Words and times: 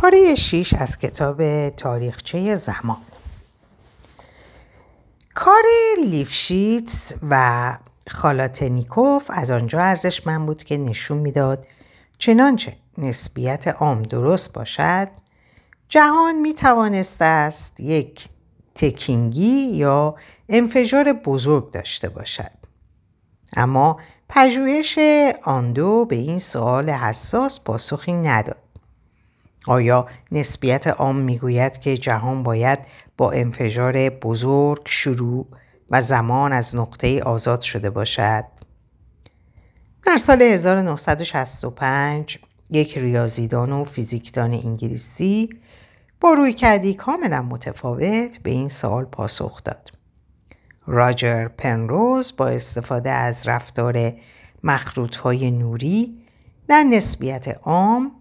پاره 0.00 0.34
شیش 0.34 0.74
از 0.74 0.98
کتاب 0.98 1.68
تاریخچه 1.68 2.56
زمان. 2.56 2.96
کار 5.34 5.62
لیفشیتس 6.04 7.14
و 7.30 7.78
خالاتنیکوف 8.08 9.30
از 9.34 9.50
آنجا 9.50 9.80
ارزشمند 9.80 10.46
بود 10.46 10.62
که 10.62 10.78
نشون 10.78 11.18
می‌داد 11.18 11.66
چنانچه 12.18 12.76
نسبیت 12.98 13.68
عام 13.68 14.02
درست 14.02 14.52
باشد 14.52 15.08
جهان 15.88 16.40
می 16.40 16.54
توانست 16.54 17.22
است 17.22 17.80
یک 17.80 18.28
تکینگی 18.74 19.70
یا 19.72 20.14
انفجار 20.48 21.12
بزرگ 21.12 21.70
داشته 21.70 22.08
باشد. 22.08 22.52
اما 23.56 24.00
پژوهش 24.28 24.98
آن 25.42 25.72
دو 25.72 26.04
به 26.04 26.16
این 26.16 26.38
سوال 26.38 26.90
حساس 26.90 27.60
پاسخی 27.60 28.12
نداد. 28.12 28.69
آیا 29.66 30.06
نسبیت 30.32 30.86
عام 30.86 31.16
می‌گوید 31.16 31.80
که 31.80 31.96
جهان 31.96 32.42
باید 32.42 32.78
با 33.16 33.32
انفجار 33.32 34.10
بزرگ 34.10 34.82
شروع 34.86 35.46
و 35.90 36.02
زمان 36.02 36.52
از 36.52 36.76
نقطه 36.76 37.22
آزاد 37.22 37.60
شده 37.60 37.90
باشد؟ 37.90 38.44
در 40.06 40.18
سال 40.18 40.42
1965 40.42 42.38
یک 42.70 42.98
ریاضیدان 42.98 43.72
و 43.72 43.84
فیزیکدان 43.84 44.54
انگلیسی 44.54 45.48
با 46.20 46.32
روی 46.32 46.52
کردی 46.52 46.94
کاملا 46.94 47.42
متفاوت 47.42 48.38
به 48.42 48.50
این 48.50 48.68
سوال 48.68 49.04
پاسخ 49.04 49.64
داد. 49.64 49.90
راجر 50.86 51.48
پنروز 51.48 52.36
با 52.36 52.48
استفاده 52.48 53.10
از 53.10 53.48
رفتار 53.48 54.12
مخروط 54.64 55.16
های 55.16 55.50
نوری 55.50 56.18
در 56.68 56.82
نسبیت 56.82 57.58
عام 57.62 58.19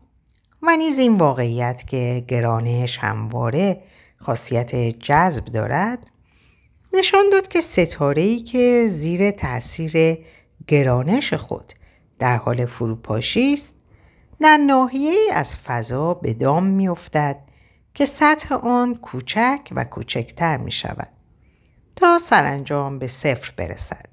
و 0.62 0.76
نیز 0.78 1.00
این 1.00 1.18
واقعیت 1.18 1.88
که 1.88 2.26
گرانش 2.28 2.98
همواره 2.98 3.84
خاصیت 4.18 4.76
جذب 4.76 5.46
دارد 5.46 6.12
نشان 6.94 7.24
داد 7.32 7.48
که 7.48 7.62
ستاره 7.62 8.40
که 8.40 8.88
زیر 8.90 9.32
تاثیر 9.32 10.18
گرانش 10.68 11.34
خود 11.34 11.74
در 12.20 12.38
حال 12.38 12.66
فروپاشی 12.66 13.54
است 13.54 13.76
در 14.42 14.58
ناحیه 14.58 15.14
از 15.34 15.58
فضا 15.58 16.14
به 16.14 16.34
دام 16.34 16.66
میافتد 16.66 17.38
که 17.94 18.06
سطح 18.06 18.56
آن 18.56 18.96
کوچک 18.96 19.60
و 19.72 19.84
کوچکتر 19.84 20.58
می 20.58 20.72
شود 20.72 21.10
تا 21.96 22.18
سرانجام 22.18 23.00
به 23.00 23.08
صفر 23.08 23.54
برسد 23.58 24.06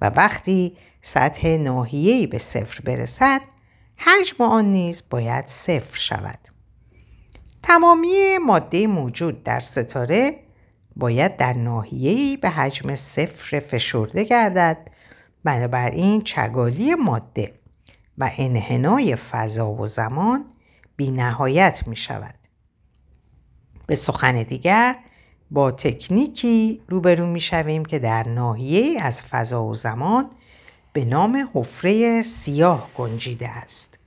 و 0.00 0.10
وقتی 0.16 0.76
سطح 1.02 1.48
ناحیه‌ای 1.48 2.26
به 2.26 2.38
صفر 2.38 2.80
برسد 2.84 3.40
حجم 3.98 4.44
آن 4.44 4.64
نیز 4.64 5.02
باید 5.10 5.46
صفر 5.46 5.98
شود 5.98 6.38
تمامی 7.62 8.38
ماده 8.46 8.86
موجود 8.86 9.42
در 9.42 9.60
ستاره 9.60 10.38
باید 10.96 11.36
در 11.36 11.52
ناحیه‌ای 11.52 12.36
به 12.36 12.50
حجم 12.50 12.94
صفر 12.94 13.60
فشرده 13.60 14.24
گردد 14.24 14.90
بنابراین 15.44 16.22
چگالی 16.22 16.94
ماده 16.94 17.52
و 18.18 18.30
انحنای 18.38 19.16
فضا 19.16 19.72
و 19.72 19.86
زمان 19.86 20.44
بی 20.96 21.10
نهایت 21.10 21.82
می 21.86 21.96
شود. 21.96 22.34
به 23.86 23.94
سخن 23.94 24.42
دیگر 24.42 24.96
با 25.50 25.70
تکنیکی 25.70 26.82
روبرو 26.88 27.26
می 27.26 27.40
شویم 27.40 27.84
که 27.84 27.98
در 27.98 28.28
ناحیه 28.28 29.02
از 29.02 29.22
فضا 29.22 29.64
و 29.64 29.74
زمان 29.74 30.30
به 30.92 31.04
نام 31.04 31.50
حفره 31.54 32.22
سیاه 32.22 32.90
گنجیده 32.96 33.48
است. 33.48 33.98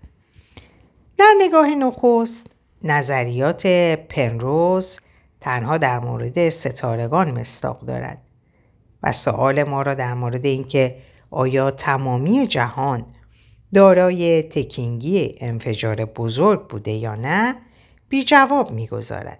در 1.18 1.34
نگاه 1.40 1.76
نخست 1.76 2.48
نظریات 2.84 3.68
پنروز 4.10 5.00
تنها 5.42 5.78
در 5.78 6.00
مورد 6.00 6.50
ستارگان 6.50 7.32
مستاق 7.32 7.82
دارد 7.82 8.18
و 9.04 9.12
سوال 9.12 9.64
ما 9.64 9.82
را 9.82 9.94
در 9.94 10.14
مورد 10.14 10.46
اینکه 10.46 10.98
آیا 11.32 11.72
تمامی 11.72 12.48
جهان 12.48 13.06
دارای 13.74 14.42
تکینگی 14.42 15.36
انفجار 15.40 16.06
بزرگ 16.06 16.68
بوده 16.68 16.92
یا 16.92 17.16
نه 17.16 17.56
بی 18.10 18.24
جواب 18.24 18.72
می‌گذارد. 18.72 19.40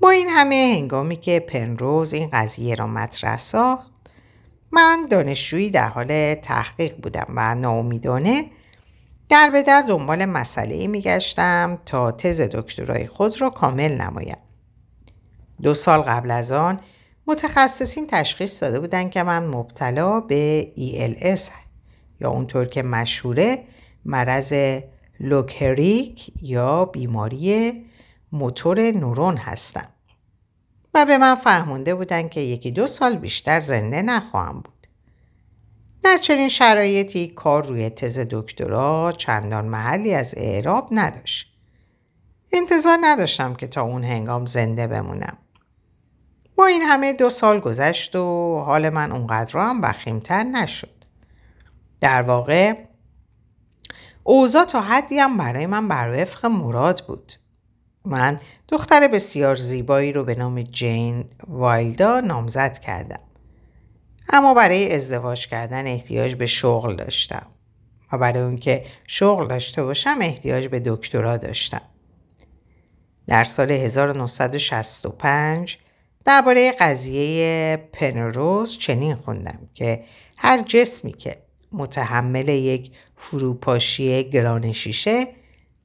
با 0.00 0.10
این 0.10 0.28
همه 0.28 0.76
هنگامی 0.78 1.16
که 1.16 1.40
پنروز 1.40 2.12
این 2.12 2.28
قضیه 2.32 2.74
را 2.74 2.86
مطرح 2.86 3.36
ساخت 3.36 3.93
من 4.74 5.06
دانشجویی 5.10 5.70
در 5.70 5.88
حال 5.88 6.34
تحقیق 6.34 6.96
بودم 6.96 7.26
و 7.28 7.54
ناامیدانه 7.54 8.50
در 9.28 9.50
به 9.50 9.62
در 9.62 9.82
دنبال 9.82 10.24
مسئله 10.24 10.86
می 10.86 11.00
گشتم 11.00 11.78
تا 11.86 12.12
تز 12.12 12.40
دکترای 12.40 13.06
خود 13.06 13.40
را 13.40 13.50
کامل 13.50 14.00
نمایم. 14.00 14.36
دو 15.62 15.74
سال 15.74 16.00
قبل 16.00 16.30
از 16.30 16.52
آن 16.52 16.80
متخصصین 17.26 18.06
تشخیص 18.06 18.62
داده 18.62 18.80
بودند 18.80 19.10
که 19.10 19.22
من 19.22 19.46
مبتلا 19.46 20.20
به 20.20 20.72
ELS 20.76 21.50
یا 22.20 22.30
اونطور 22.30 22.64
که 22.64 22.82
مشهوره 22.82 23.64
مرض 24.04 24.54
لوکریک 25.20 26.32
یا 26.42 26.84
بیماری 26.84 27.72
موتور 28.32 28.90
نورون 28.90 29.36
هستم 29.36 29.88
و 30.94 31.04
به 31.04 31.18
من 31.18 31.34
فهمونده 31.34 31.94
بودن 31.94 32.28
که 32.28 32.40
یکی 32.40 32.70
دو 32.70 32.86
سال 32.86 33.16
بیشتر 33.16 33.60
زنده 33.60 34.02
نخواهم 34.02 34.60
بود. 34.60 34.86
در 36.02 36.18
چنین 36.18 36.48
شرایطی 36.48 37.28
کار 37.28 37.66
روی 37.66 37.90
تز 37.90 38.26
دکترا 38.30 39.12
چندان 39.16 39.64
محلی 39.64 40.14
از 40.14 40.34
اعراب 40.36 40.88
نداشت. 40.90 41.54
انتظار 42.52 42.98
نداشتم 43.00 43.54
که 43.54 43.66
تا 43.66 43.82
اون 43.82 44.04
هنگام 44.04 44.46
زنده 44.46 44.86
بمونم. 44.86 45.38
با 46.56 46.66
این 46.66 46.82
همه 46.82 47.12
دو 47.12 47.30
سال 47.30 47.60
گذشت 47.60 48.16
و 48.16 48.58
حال 48.66 48.88
من 48.88 49.12
اونقدر 49.12 49.58
هم 49.58 49.82
وخیمتر 49.82 50.42
نشد. 50.42 51.04
در 52.00 52.22
واقع 52.22 52.74
اوضاع 54.22 54.64
تا 54.64 54.80
حدی 54.80 55.18
هم 55.18 55.36
برای 55.36 55.66
من 55.66 55.88
بر 55.88 56.22
وفق 56.22 56.46
مراد 56.46 57.04
بود. 57.08 57.32
من 58.04 58.38
دختر 58.68 59.08
بسیار 59.08 59.54
زیبایی 59.54 60.12
رو 60.12 60.24
به 60.24 60.34
نام 60.34 60.62
جین 60.62 61.24
وایلدا 61.48 62.20
نامزد 62.20 62.78
کردم. 62.78 63.20
اما 64.28 64.54
برای 64.54 64.94
ازدواج 64.94 65.46
کردن 65.46 65.86
احتیاج 65.86 66.34
به 66.34 66.46
شغل 66.46 66.96
داشتم 66.96 67.46
و 68.12 68.18
برای 68.18 68.42
اون 68.42 68.56
که 68.56 68.84
شغل 69.06 69.48
داشته 69.48 69.82
باشم 69.82 70.18
احتیاج 70.20 70.66
به 70.66 70.82
دکترا 70.84 71.36
داشتم. 71.36 71.82
در 73.26 73.44
سال 73.44 73.70
1965 73.70 75.78
درباره 76.24 76.72
قضیه 76.72 77.88
پنروز 77.92 78.78
چنین 78.78 79.14
خوندم 79.14 79.68
که 79.74 80.04
هر 80.36 80.62
جسمی 80.62 81.12
که 81.12 81.36
متحمل 81.72 82.48
یک 82.48 82.92
فروپاشی 83.16 84.30
گرانشیشه 84.30 85.26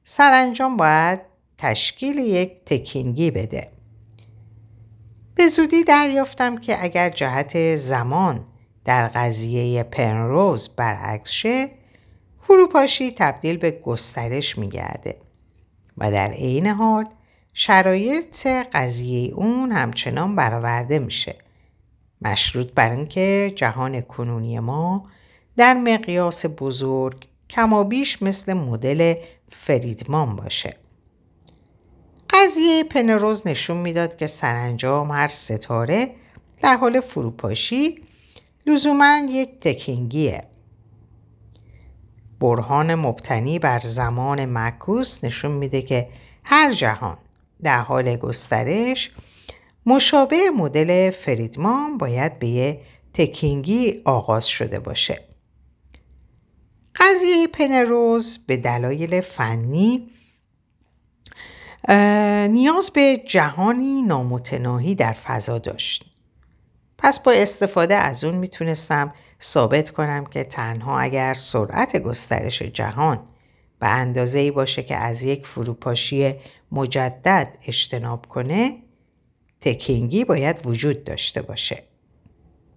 سرانجام 0.04 0.76
باید 0.76 1.29
تشکیل 1.60 2.18
یک 2.18 2.64
تکینگی 2.64 3.30
بده. 3.30 3.70
به 5.34 5.48
زودی 5.48 5.84
دریافتم 5.84 6.58
که 6.58 6.84
اگر 6.84 7.10
جهت 7.10 7.76
زمان 7.76 8.44
در 8.84 9.08
قضیه 9.08 9.82
پنروز 9.82 10.68
برعکس 10.68 11.30
شه 11.30 11.70
فروپاشی 12.38 13.10
تبدیل 13.10 13.56
به 13.56 13.70
گسترش 13.70 14.58
میگرده 14.58 15.16
و 15.98 16.10
در 16.10 16.30
عین 16.30 16.66
حال 16.66 17.06
شرایط 17.52 18.46
قضیه 18.46 19.34
اون 19.34 19.72
همچنان 19.72 20.36
برآورده 20.36 20.98
میشه 20.98 21.34
مشروط 22.22 22.70
بر 22.74 22.90
اینکه 22.90 23.52
جهان 23.56 24.00
کنونی 24.00 24.58
ما 24.58 25.08
در 25.56 25.74
مقیاس 25.74 26.46
بزرگ 26.58 27.26
کمابیش 27.50 28.22
مثل 28.22 28.52
مدل 28.52 29.14
فریدمان 29.52 30.36
باشه 30.36 30.76
قضیه 32.32 32.84
پنروز 32.84 33.46
نشون 33.46 33.76
می‌داد 33.76 34.16
که 34.16 34.26
سرانجام 34.26 35.10
هر 35.10 35.28
ستاره 35.28 36.14
در 36.62 36.76
حال 36.76 37.00
فروپاشی 37.00 37.98
لزوما 38.66 39.20
یک 39.30 39.60
تکینگیه. 39.60 40.44
برهان 42.40 42.94
مبتنی 42.94 43.58
بر 43.58 43.80
زمان 43.80 44.44
معکوس 44.44 45.24
نشون 45.24 45.52
میده 45.52 45.82
که 45.82 46.08
هر 46.44 46.72
جهان 46.72 47.18
در 47.62 47.80
حال 47.80 48.16
گسترش 48.16 49.10
مشابه 49.86 50.50
مدل 50.56 51.10
فریدمان 51.10 51.98
باید 51.98 52.38
به 52.38 52.46
یه 52.46 52.80
تکینگی 53.14 54.02
آغاز 54.04 54.46
شده 54.46 54.78
باشه. 54.78 55.24
قضیه 56.94 57.46
پنروز 57.46 58.38
به 58.46 58.56
دلایل 58.56 59.20
فنی 59.20 60.10
نیاز 62.48 62.90
به 62.94 63.16
جهانی 63.26 64.02
نامتناهی 64.02 64.94
در 64.94 65.12
فضا 65.12 65.58
داشت. 65.58 66.04
پس 66.98 67.20
با 67.20 67.32
استفاده 67.32 67.94
از 67.94 68.24
اون 68.24 68.34
می‌تونستم 68.34 69.12
ثابت 69.42 69.90
کنم 69.90 70.24
که 70.26 70.44
تنها 70.44 70.98
اگر 70.98 71.34
سرعت 71.34 71.96
گسترش 71.96 72.62
جهان 72.62 73.18
به 73.78 73.88
اندازه 73.88 74.38
ای 74.38 74.50
باشه 74.50 74.82
که 74.82 74.96
از 74.96 75.22
یک 75.22 75.46
فروپاشی 75.46 76.34
مجدد 76.72 77.54
اجتناب 77.66 78.26
کنه 78.26 78.82
تکینگی 79.60 80.24
باید 80.24 80.66
وجود 80.66 81.04
داشته 81.04 81.42
باشه. 81.42 81.82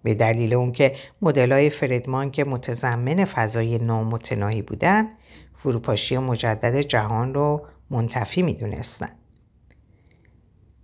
به 0.04 0.14
دلیل 0.14 0.54
اون 0.54 0.72
که 0.72 0.96
های 1.36 1.70
فردمان 1.70 2.32
که 2.32 2.44
متضمن 2.44 3.26
فضای 3.26 3.78
نامتناهی 3.78 4.62
بودن 4.62 5.10
فروپاشی 5.54 6.18
مجدد 6.18 6.82
جهان 6.82 7.34
رو 7.34 7.66
منتفی 7.94 8.42
می‌دونستن. 8.42 9.10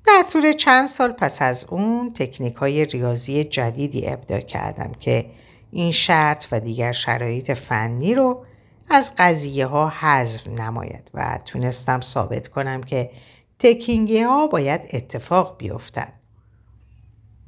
در 0.07 0.23
طول 0.31 0.53
چند 0.53 0.87
سال 0.87 1.11
پس 1.11 1.41
از 1.41 1.65
اون 1.69 2.13
تکنیک 2.13 2.55
های 2.55 2.85
ریاضی 2.85 3.43
جدیدی 3.43 4.07
ابدا 4.07 4.39
کردم 4.39 4.91
که 4.99 5.25
این 5.71 5.91
شرط 5.91 6.45
و 6.51 6.59
دیگر 6.59 6.91
شرایط 6.91 7.51
فنی 7.51 8.15
رو 8.15 8.45
از 8.89 9.11
قضیه 9.17 9.65
ها 9.65 9.89
حذف 9.89 10.47
نماید 10.47 11.11
و 11.13 11.39
تونستم 11.45 12.01
ثابت 12.01 12.47
کنم 12.47 12.83
که 12.83 13.11
تکینگی 13.59 14.21
ها 14.21 14.47
باید 14.47 14.81
اتفاق 14.93 15.57
بیفتند. 15.57 16.13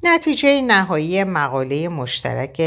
نتیجه 0.02 0.60
نهایی 0.60 1.24
مقاله 1.24 1.88
مشترک 1.88 2.60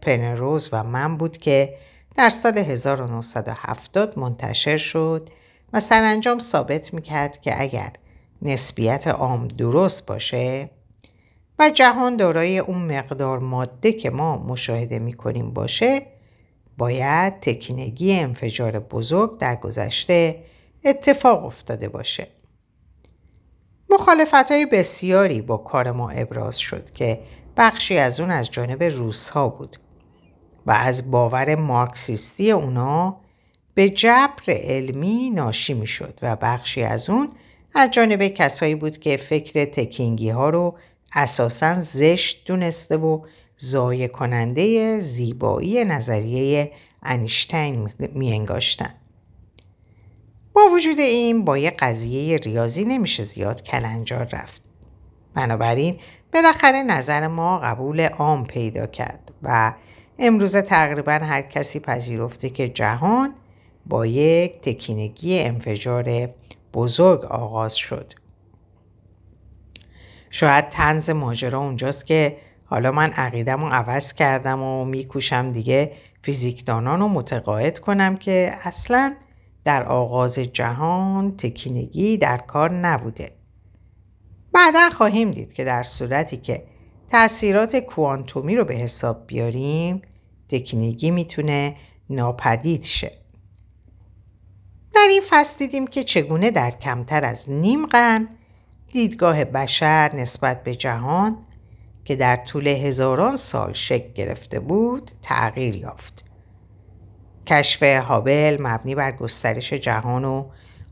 پنروز 0.00 0.68
و 0.72 0.84
من 0.84 1.16
بود 1.16 1.36
که 1.36 1.74
در 2.16 2.30
سال 2.30 2.58
1970 2.58 4.18
منتشر 4.18 4.76
شد 4.76 5.28
و 5.72 5.80
سرانجام 5.80 6.38
ثابت 6.38 6.94
می‌کرد 6.94 7.40
که 7.40 7.62
اگر 7.62 7.92
نسبیت 8.42 9.06
عام 9.06 9.48
درست 9.48 10.06
باشه 10.06 10.70
و 11.58 11.70
جهان 11.70 12.16
دارای 12.16 12.58
اون 12.58 12.98
مقدار 12.98 13.38
ماده 13.38 13.92
که 13.92 14.10
ما 14.10 14.36
مشاهده 14.36 14.98
می‌کنیم 14.98 15.52
باشه 15.52 16.06
باید 16.78 17.40
تکینگی 17.40 18.18
انفجار 18.18 18.78
بزرگ 18.80 19.38
در 19.38 19.56
گذشته 19.56 20.44
اتفاق 20.84 21.44
افتاده 21.44 21.88
باشه. 21.88 22.28
مخالفت 23.90 24.50
های 24.50 24.66
بسیاری 24.66 25.40
با 25.40 25.56
کار 25.56 25.90
ما 25.90 26.10
ابراز 26.10 26.58
شد 26.58 26.90
که 26.90 27.20
بخشی 27.56 27.98
از 27.98 28.20
اون 28.20 28.30
از 28.30 28.50
جانب 28.50 28.82
روس 28.82 29.28
ها 29.28 29.48
بود 29.48 29.76
و 30.66 30.70
از 30.70 31.10
باور 31.10 31.54
مارکسیستی 31.54 32.50
اونا 32.50 33.20
به 33.74 33.88
جبر 33.88 34.42
علمی 34.48 35.30
ناشی 35.30 35.74
می 35.74 35.86
شد 35.86 36.18
و 36.22 36.36
بخشی 36.36 36.82
از 36.82 37.10
اون 37.10 37.28
از 37.74 37.90
جانب 37.90 38.28
کسایی 38.28 38.74
بود 38.74 38.98
که 38.98 39.16
فکر 39.16 39.64
تکینگی 39.64 40.30
ها 40.30 40.50
رو 40.50 40.76
اساسا 41.14 41.74
زشت 41.74 42.44
دونسته 42.46 42.96
و 42.96 43.20
زایه 43.56 44.08
کننده 44.08 45.00
زیبایی 45.00 45.84
نظریه 45.84 46.72
انیشتین 47.02 47.90
می 47.98 48.32
انگاشتن. 48.32 48.94
با 50.52 50.62
وجود 50.72 50.98
این 50.98 51.44
با 51.44 51.58
یه 51.58 51.70
قضیه 51.70 52.36
ریاضی 52.36 52.84
نمیشه 52.84 53.22
زیاد 53.22 53.62
کلنجار 53.62 54.28
رفت. 54.32 54.62
بنابراین 55.34 55.96
بالاخره 56.34 56.82
نظر 56.82 57.26
ما 57.26 57.58
قبول 57.58 58.00
عام 58.00 58.46
پیدا 58.46 58.86
کرد 58.86 59.32
و 59.42 59.72
امروز 60.18 60.56
تقریبا 60.56 61.12
هر 61.12 61.42
کسی 61.42 61.80
پذیرفته 61.80 62.50
که 62.50 62.68
جهان 62.68 63.34
با 63.86 64.06
یک 64.06 64.60
تکینگی 64.60 65.40
انفجار 65.40 66.28
بزرگ 66.74 67.24
آغاز 67.24 67.74
شد. 67.74 68.12
شاید 70.30 70.68
تنز 70.68 71.10
ماجرا 71.10 71.58
اونجاست 71.58 72.06
که 72.06 72.36
حالا 72.64 72.92
من 72.92 73.10
عقیدم 73.10 73.60
رو 73.60 73.68
عوض 73.68 74.12
کردم 74.12 74.62
و 74.62 74.84
میکوشم 74.84 75.52
دیگه 75.52 75.92
فیزیکدانان 76.22 77.00
رو 77.00 77.08
متقاعد 77.08 77.78
کنم 77.78 78.16
که 78.16 78.50
اصلا 78.62 79.14
در 79.64 79.86
آغاز 79.86 80.38
جهان 80.38 81.36
تکینگی 81.36 82.16
در 82.18 82.36
کار 82.36 82.72
نبوده. 82.72 83.30
بعدا 84.52 84.90
خواهیم 84.90 85.30
دید 85.30 85.52
که 85.52 85.64
در 85.64 85.82
صورتی 85.82 86.36
که 86.36 86.64
تاثیرات 87.10 87.76
کوانتومی 87.76 88.56
رو 88.56 88.64
به 88.64 88.74
حساب 88.74 89.26
بیاریم 89.26 90.02
تکنیکی 90.48 91.10
می‌تونه 91.10 91.76
ناپدید 92.10 92.84
شه. 92.84 93.21
در 94.94 95.06
این 95.10 95.22
فصل 95.28 95.58
دیدیم 95.58 95.86
که 95.86 96.02
چگونه 96.02 96.50
در 96.50 96.70
کمتر 96.70 97.24
از 97.24 97.50
نیم 97.50 97.86
قرن 97.86 98.28
دیدگاه 98.92 99.44
بشر 99.44 100.14
نسبت 100.14 100.64
به 100.64 100.74
جهان 100.74 101.38
که 102.04 102.16
در 102.16 102.36
طول 102.36 102.68
هزاران 102.68 103.36
سال 103.36 103.72
شکل 103.72 104.12
گرفته 104.12 104.60
بود 104.60 105.10
تغییر 105.22 105.76
یافت. 105.76 106.24
کشف 107.46 107.82
هابل 107.82 108.56
مبنی 108.60 108.94
بر 108.94 109.12
گسترش 109.12 109.72
جهان 109.72 110.24
و 110.24 110.44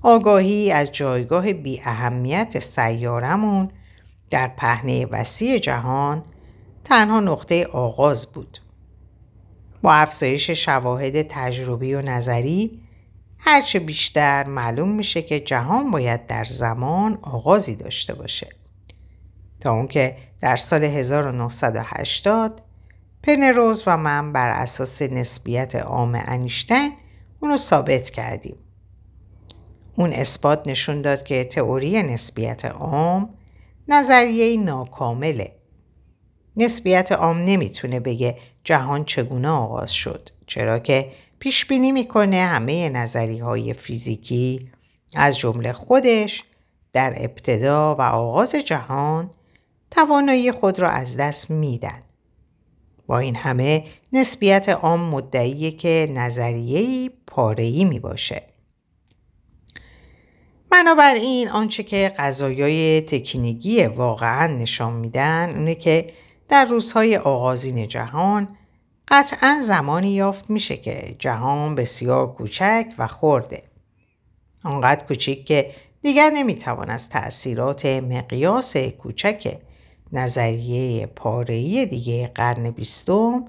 آگاهی 0.02 0.72
از 0.72 0.92
جایگاه 0.92 1.52
بی 1.52 1.80
اهمیت 1.84 2.58
سیارمون 2.58 3.70
در 4.30 4.48
پهنه 4.48 5.06
وسیع 5.06 5.58
جهان 5.58 6.22
تنها 6.84 7.20
نقطه 7.20 7.64
آغاز 7.64 8.26
بود. 8.26 8.58
با 9.82 9.94
افزایش 9.94 10.50
شواهد 10.50 11.22
تجربی 11.22 11.94
و 11.94 12.02
نظری 12.02 12.80
هرچه 13.42 13.78
بیشتر 13.78 14.44
معلوم 14.44 14.88
میشه 14.88 15.22
که 15.22 15.40
جهان 15.40 15.90
باید 15.90 16.26
در 16.26 16.44
زمان 16.44 17.18
آغازی 17.22 17.76
داشته 17.76 18.14
باشه. 18.14 18.48
تا 19.60 19.72
اون 19.72 19.86
که 19.86 20.16
در 20.42 20.56
سال 20.56 20.84
1980 20.84 22.62
پنروز 23.22 23.84
و 23.86 23.96
من 23.96 24.32
بر 24.32 24.48
اساس 24.48 25.02
نسبیت 25.02 25.74
عام 25.74 26.18
انیشتین 26.24 26.92
اونو 27.40 27.56
ثابت 27.56 28.10
کردیم. 28.10 28.56
اون 29.94 30.12
اثبات 30.12 30.62
نشون 30.66 31.02
داد 31.02 31.22
که 31.22 31.44
تئوری 31.44 32.02
نسبیت 32.02 32.64
عام 32.64 33.34
نظریه 33.88 34.60
ناکامله. 34.60 35.56
نسبیت 36.56 37.12
عام 37.12 37.38
نمی‌تونه 37.38 38.00
بگه 38.00 38.38
جهان 38.64 39.04
چگونه 39.04 39.48
آغاز 39.48 39.90
شد 39.90 40.28
چرا 40.46 40.78
که 40.78 41.10
پیش 41.40 41.66
بینی 41.66 41.92
می‌کنه 41.92 42.36
همه 42.36 42.88
نظری 42.88 43.38
های 43.38 43.74
فیزیکی 43.74 44.70
از 45.14 45.38
جمله 45.38 45.72
خودش 45.72 46.44
در 46.92 47.14
ابتدا 47.16 47.94
و 47.94 48.02
آغاز 48.02 48.54
جهان 48.54 49.28
توانایی 49.90 50.52
خود 50.52 50.78
را 50.78 50.88
از 50.90 51.16
دست 51.16 51.50
میدن. 51.50 52.02
با 53.06 53.18
این 53.18 53.36
همه 53.36 53.84
نسبیت 54.12 54.68
عام 54.68 55.00
مدعیه 55.00 55.70
که 55.70 56.10
نظریه‌ای 56.14 57.10
پاره‌ای 57.26 57.84
می 57.84 58.00
باشه. 58.00 58.42
بنابراین 60.70 61.48
آنچه 61.48 61.82
که 61.82 62.12
قضایای 62.18 63.00
تکنیگی 63.00 63.84
واقعا 63.84 64.46
نشان 64.46 64.92
میدن 64.92 65.54
اونه 65.56 65.74
که 65.74 66.06
در 66.48 66.64
روزهای 66.64 67.16
آغازین 67.16 67.88
جهان 67.88 68.56
قطعا 69.10 69.60
زمانی 69.62 70.10
یافت 70.10 70.50
میشه 70.50 70.76
که 70.76 71.16
جهان 71.18 71.74
بسیار 71.74 72.32
کوچک 72.34 72.86
و 72.98 73.06
خورده. 73.06 73.62
آنقدر 74.64 75.04
کوچک 75.04 75.44
که 75.44 75.70
دیگر 76.02 76.30
نمی‌توان 76.30 76.90
از 76.90 77.08
تأثیرات 77.08 77.86
مقیاس 77.86 78.76
کوچک 78.76 79.58
نظریه 80.12 81.06
پارهی 81.06 81.86
دیگه 81.86 82.30
قرن 82.34 82.70
بیستم 82.70 83.44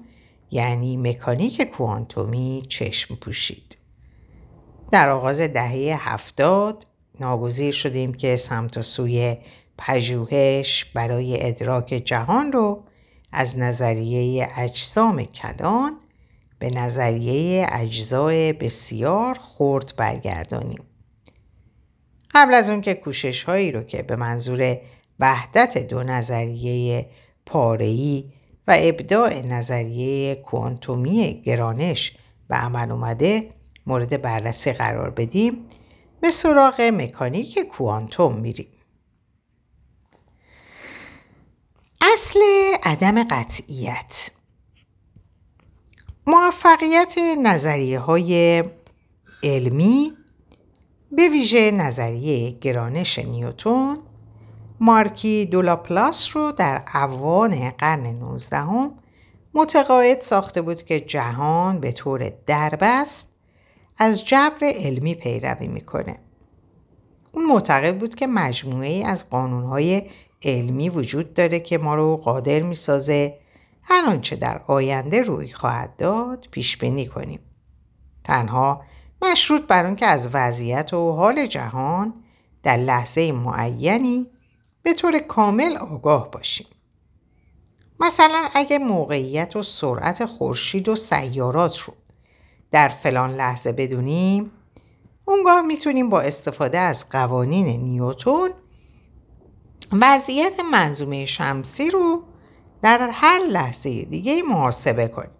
یعنی 0.50 0.96
مکانیک 0.96 1.62
کوانتومی 1.62 2.66
چشم 2.68 3.14
پوشید. 3.14 3.78
در 4.92 5.10
آغاز 5.10 5.40
دهه 5.40 6.12
هفتاد 6.12 6.86
ناگزیر 7.20 7.72
شدیم 7.72 8.14
که 8.14 8.36
سمت 8.36 8.76
و 8.76 8.82
سوی 8.82 9.36
پژوهش 9.78 10.84
برای 10.84 11.46
ادراک 11.46 12.02
جهان 12.04 12.52
رو 12.52 12.84
از 13.32 13.58
نظریه 13.58 14.48
اجسام 14.56 15.24
کلان 15.24 15.98
به 16.58 16.70
نظریه 16.70 17.66
اجزای 17.70 18.52
بسیار 18.52 19.38
خرد 19.38 19.92
برگردانیم. 19.96 20.82
قبل 22.34 22.54
از 22.54 22.70
اون 22.70 22.80
که 22.80 22.94
کوشش 22.94 23.42
هایی 23.42 23.72
رو 23.72 23.82
که 23.82 24.02
به 24.02 24.16
منظور 24.16 24.76
وحدت 25.20 25.78
دو 25.78 26.02
نظریه 26.02 27.06
پارهی 27.46 28.32
و 28.68 28.76
ابداع 28.78 29.42
نظریه 29.46 30.34
کوانتومی 30.34 31.42
گرانش 31.44 32.16
به 32.48 32.56
عمل 32.56 32.90
اومده 32.90 33.50
مورد 33.86 34.22
بررسی 34.22 34.72
قرار 34.72 35.10
بدیم 35.10 35.66
به 36.20 36.30
سراغ 36.30 36.80
مکانیک 36.80 37.58
کوانتوم 37.58 38.40
میریم. 38.40 38.71
اصل 42.04 42.40
عدم 42.82 43.24
قطعیت 43.24 44.30
موفقیت 46.26 47.18
نظریه 47.42 47.98
های 47.98 48.64
علمی 49.42 50.12
به 51.12 51.28
ویژه 51.28 51.70
نظریه 51.70 52.50
گرانش 52.50 53.18
نیوتون 53.18 53.98
مارکی 54.80 55.46
دولاپلاس 55.46 56.36
رو 56.36 56.52
در 56.52 56.84
اوان 56.94 57.70
قرن 57.70 58.06
19 58.06 58.90
متقاعد 59.54 60.20
ساخته 60.20 60.62
بود 60.62 60.82
که 60.82 61.00
جهان 61.00 61.80
به 61.80 61.92
طور 61.92 62.32
دربست 62.46 63.32
از 63.98 64.24
جبر 64.24 64.58
علمی 64.62 65.14
پیروی 65.14 65.68
می‌کنه. 65.68 66.18
اون 67.32 67.46
معتقد 67.46 67.98
بود 67.98 68.14
که 68.14 68.26
مجموعه 68.26 68.88
ای 68.88 69.02
از 69.02 69.30
قانونهای 69.30 70.02
علمی 70.44 70.88
وجود 70.88 71.34
داره 71.34 71.60
که 71.60 71.78
ما 71.78 71.94
رو 71.94 72.16
قادر 72.16 72.62
می‌سازه 72.62 73.38
هر 73.82 74.04
آنچه 74.04 74.36
در 74.36 74.60
آینده 74.66 75.22
روی 75.22 75.48
خواهد 75.48 75.96
داد 75.96 76.48
پیش 76.50 76.76
بینی 76.76 77.06
کنیم. 77.06 77.40
تنها 78.24 78.82
مشروط 79.22 79.62
بر 79.62 79.86
آنکه 79.86 80.06
از 80.06 80.28
وضعیت 80.32 80.94
و 80.94 81.12
حال 81.12 81.46
جهان 81.46 82.14
در 82.62 82.76
لحظه 82.76 83.32
معینی 83.32 84.26
به 84.82 84.94
طور 84.94 85.18
کامل 85.18 85.76
آگاه 85.76 86.30
باشیم. 86.30 86.66
مثلا 88.00 88.48
اگه 88.54 88.78
موقعیت 88.78 89.56
و 89.56 89.62
سرعت 89.62 90.24
خورشید 90.24 90.88
و 90.88 90.96
سیارات 90.96 91.78
رو 91.78 91.94
در 92.70 92.88
فلان 92.88 93.34
لحظه 93.34 93.72
بدونیم 93.72 94.50
اونگاه 95.24 95.62
می‌تونیم 95.62 96.10
با 96.10 96.20
استفاده 96.20 96.78
از 96.78 97.08
قوانین 97.08 97.66
نیوتون 97.66 98.50
وضعیت 99.92 100.60
منظومه 100.60 101.26
شمسی 101.26 101.90
رو 101.90 102.22
در 102.82 103.10
هر 103.12 103.40
لحظه 103.50 104.04
دیگه 104.04 104.42
محاسبه 104.42 105.08
کنیم. 105.08 105.30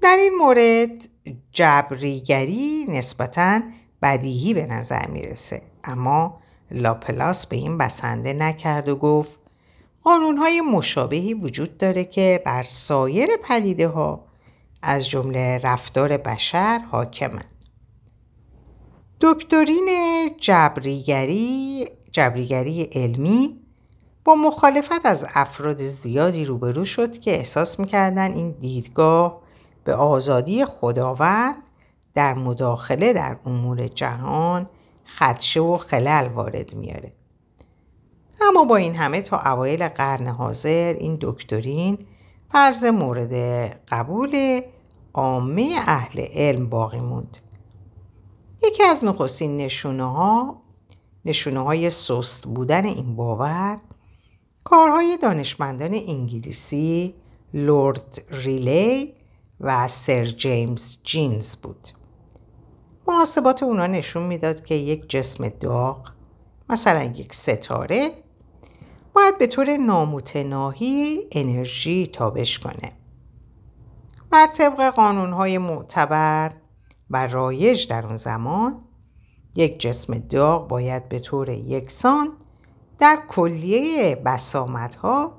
در 0.00 0.16
این 0.16 0.34
مورد 0.38 1.08
جبریگری 1.52 2.86
نسبتا 2.88 3.60
بدیهی 4.02 4.54
به 4.54 4.66
نظر 4.66 5.06
می‌رسه 5.06 5.62
اما 5.84 6.38
لاپلاس 6.70 7.46
به 7.46 7.56
این 7.56 7.78
بسنده 7.78 8.32
نکرد 8.32 8.88
و 8.88 8.96
گفت 8.96 9.38
قانونهای 10.02 10.60
مشابهی 10.60 11.34
وجود 11.34 11.78
داره 11.78 12.04
که 12.04 12.42
بر 12.46 12.62
سایر 12.62 13.28
پدیده 13.44 13.88
ها 13.88 14.24
از 14.82 15.08
جمله 15.08 15.58
رفتار 15.58 16.16
بشر 16.16 16.78
حاکمند. 16.78 17.64
دکترین 19.20 19.88
جبریگری 20.40 21.86
جبریگری 22.12 22.82
علمی 22.82 23.60
با 24.24 24.34
مخالفت 24.34 25.06
از 25.06 25.26
افراد 25.34 25.76
زیادی 25.76 26.44
روبرو 26.44 26.84
شد 26.84 27.18
که 27.18 27.30
احساس 27.30 27.80
می‌کردن 27.80 28.32
این 28.32 28.50
دیدگاه 28.50 29.40
به 29.84 29.94
آزادی 29.94 30.64
خداوند 30.64 31.62
در 32.14 32.34
مداخله 32.34 33.12
در 33.12 33.36
امور 33.46 33.88
جهان 33.88 34.68
خدشه 35.04 35.60
و 35.60 35.76
خلل 35.76 36.28
وارد 36.28 36.74
میاره. 36.74 37.12
اما 38.40 38.64
با 38.64 38.76
این 38.76 38.94
همه 38.94 39.20
تا 39.22 39.40
اوایل 39.40 39.88
قرن 39.88 40.26
حاضر 40.26 40.94
این 40.98 41.18
دکترین 41.20 41.98
فرض 42.52 42.84
مورد 42.84 43.32
قبول 43.88 44.60
عامه 45.14 45.76
اهل 45.86 46.26
علم 46.32 46.68
باقی 46.68 47.00
موند. 47.00 47.38
یکی 48.62 48.84
از 48.84 49.04
نخستین 49.04 49.56
نشونه 49.56 50.04
ها 50.04 50.62
نشونه 51.28 51.60
های 51.60 51.90
سست 51.90 52.46
بودن 52.46 52.84
این 52.84 53.16
باور 53.16 53.80
کارهای 54.64 55.18
دانشمندان 55.22 55.94
انگلیسی 55.94 57.14
لورد 57.54 58.24
ریلی 58.30 59.14
و 59.60 59.88
سر 59.88 60.24
جیمز 60.24 60.98
جینز 61.02 61.56
بود. 61.56 61.88
محاسبات 63.08 63.62
اونا 63.62 63.86
نشون 63.86 64.22
می‌داد 64.22 64.64
که 64.64 64.74
یک 64.74 65.08
جسم 65.08 65.48
داغ 65.48 66.08
مثلا 66.68 67.02
یک 67.02 67.34
ستاره 67.34 68.10
باید 69.14 69.38
به 69.38 69.46
طور 69.46 69.76
نامتناهی 69.76 71.28
انرژی 71.32 72.06
تابش 72.06 72.58
کنه. 72.58 72.92
بر 74.30 74.46
طبق 74.46 74.90
قانونهای 74.90 75.58
معتبر 75.58 76.52
و 77.10 77.26
رایج 77.26 77.88
در 77.88 78.06
اون 78.06 78.16
زمان 78.16 78.87
یک 79.58 79.80
جسم 79.80 80.18
داغ 80.18 80.68
باید 80.68 81.08
به 81.08 81.18
طور 81.18 81.48
یکسان 81.48 82.28
در 82.98 83.18
کلیه 83.28 84.16
بسامد 84.16 84.94
ها 84.94 85.32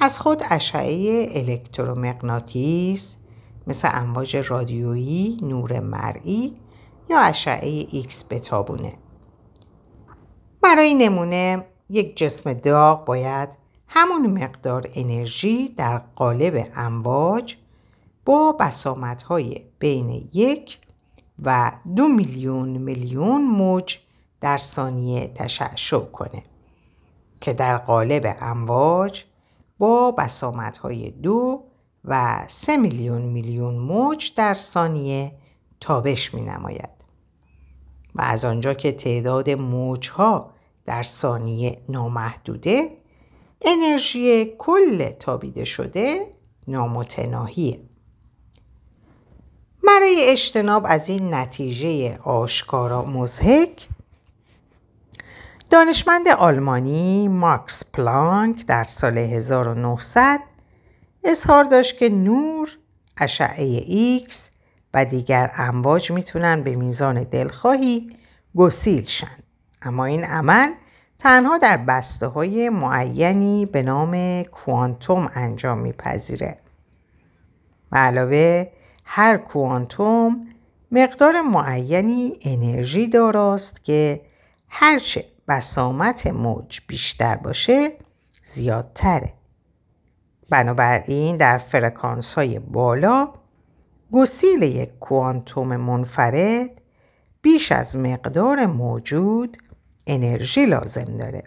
از 0.00 0.20
خود 0.20 0.42
اشعه 0.50 1.28
الکترومغناطیس 1.30 3.16
مثل 3.66 3.88
امواج 3.92 4.36
رادیویی، 4.36 5.38
نور 5.42 5.80
مرئی 5.80 6.56
یا 7.10 7.20
اشعه 7.20 7.86
ایکس 7.90 8.24
بتابونه. 8.30 8.92
برای 10.62 10.94
نمونه 10.94 11.64
یک 11.88 12.16
جسم 12.16 12.52
داغ 12.52 13.04
باید 13.04 13.58
همون 13.88 14.26
مقدار 14.42 14.88
انرژی 14.94 15.68
در 15.68 15.98
قالب 15.98 16.66
امواج 16.76 17.56
با 18.24 18.52
بسامد 18.52 19.22
های 19.22 19.60
بین 19.78 20.28
یک 20.32 20.78
و 21.42 21.72
دو 21.96 22.08
میلیون 22.08 22.68
میلیون 22.68 23.44
موج 23.44 23.96
در 24.40 24.58
ثانیه 24.58 25.28
تشعشع 25.28 25.98
کنه 25.98 26.42
که 27.40 27.52
در 27.52 27.78
قالب 27.78 28.36
امواج 28.40 29.24
با 29.78 30.10
بسامت 30.10 30.78
های 30.78 31.10
دو 31.10 31.62
و 32.04 32.44
سه 32.46 32.76
میلیون 32.76 33.22
میلیون 33.22 33.74
موج 33.74 34.34
در 34.36 34.54
ثانیه 34.54 35.32
تابش 35.80 36.34
می 36.34 36.40
نماید. 36.40 36.98
و 38.14 38.22
از 38.22 38.44
آنجا 38.44 38.74
که 38.74 38.92
تعداد 38.92 39.50
موج 39.50 40.08
ها 40.10 40.50
در 40.84 41.02
ثانیه 41.02 41.76
نامحدوده 41.88 42.96
انرژی 43.66 44.46
کل 44.58 45.10
تابیده 45.10 45.64
شده 45.64 46.34
نامتناهیه. 46.68 47.80
برای 49.86 50.30
اجتناب 50.30 50.86
از 50.88 51.08
این 51.08 51.34
نتیجه 51.34 52.18
آشکارا 52.18 53.04
مضحک 53.04 53.88
دانشمند 55.70 56.28
آلمانی 56.28 57.28
ماکس 57.28 57.84
پلانک 57.92 58.66
در 58.66 58.84
سال 58.84 59.18
1900 59.18 60.40
اظهار 61.24 61.64
داشت 61.64 61.98
که 61.98 62.08
نور، 62.08 62.68
اشعه 63.16 63.64
ایکس 63.64 64.50
و 64.94 65.04
دیگر 65.04 65.50
امواج 65.56 66.12
می‌تونن 66.12 66.62
به 66.62 66.76
میزان 66.76 67.22
دلخواهی 67.22 68.16
گسیل 68.56 69.04
شن. 69.04 69.38
اما 69.82 70.04
این 70.04 70.24
عمل 70.24 70.72
تنها 71.18 71.58
در 71.58 71.76
بسته 71.76 72.26
های 72.26 72.68
معینی 72.68 73.66
به 73.66 73.82
نام 73.82 74.42
کوانتوم 74.42 75.30
انجام 75.34 75.78
میپذیره. 75.78 76.58
علاوه 77.92 78.66
هر 79.10 79.36
کوانتوم 79.36 80.46
مقدار 80.92 81.40
معینی 81.40 82.38
انرژی 82.42 83.08
داراست 83.08 83.84
که 83.84 84.20
هرچه 84.68 85.24
بسامت 85.48 86.26
موج 86.26 86.80
بیشتر 86.88 87.36
باشه 87.36 87.92
زیادتره. 88.44 89.32
بنابراین 90.50 91.36
در 91.36 91.58
فرکانس 91.58 92.34
های 92.34 92.58
بالا 92.58 93.32
گسیل 94.12 94.62
یک 94.62 94.98
کوانتوم 94.98 95.76
منفرد 95.76 96.70
بیش 97.42 97.72
از 97.72 97.96
مقدار 97.96 98.66
موجود 98.66 99.56
انرژی 100.06 100.66
لازم 100.66 101.16
داره. 101.16 101.42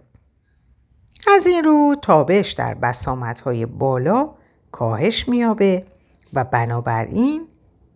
از 1.36 1.48
این 1.48 1.64
رو 1.64 1.96
تابش 2.02 2.52
در 2.52 2.74
بسامت 2.74 3.42
های 3.42 3.66
بالا 3.66 4.30
کاهش 4.72 5.30
میابه 5.30 5.86
و 6.34 6.44
بنابراین 6.44 7.48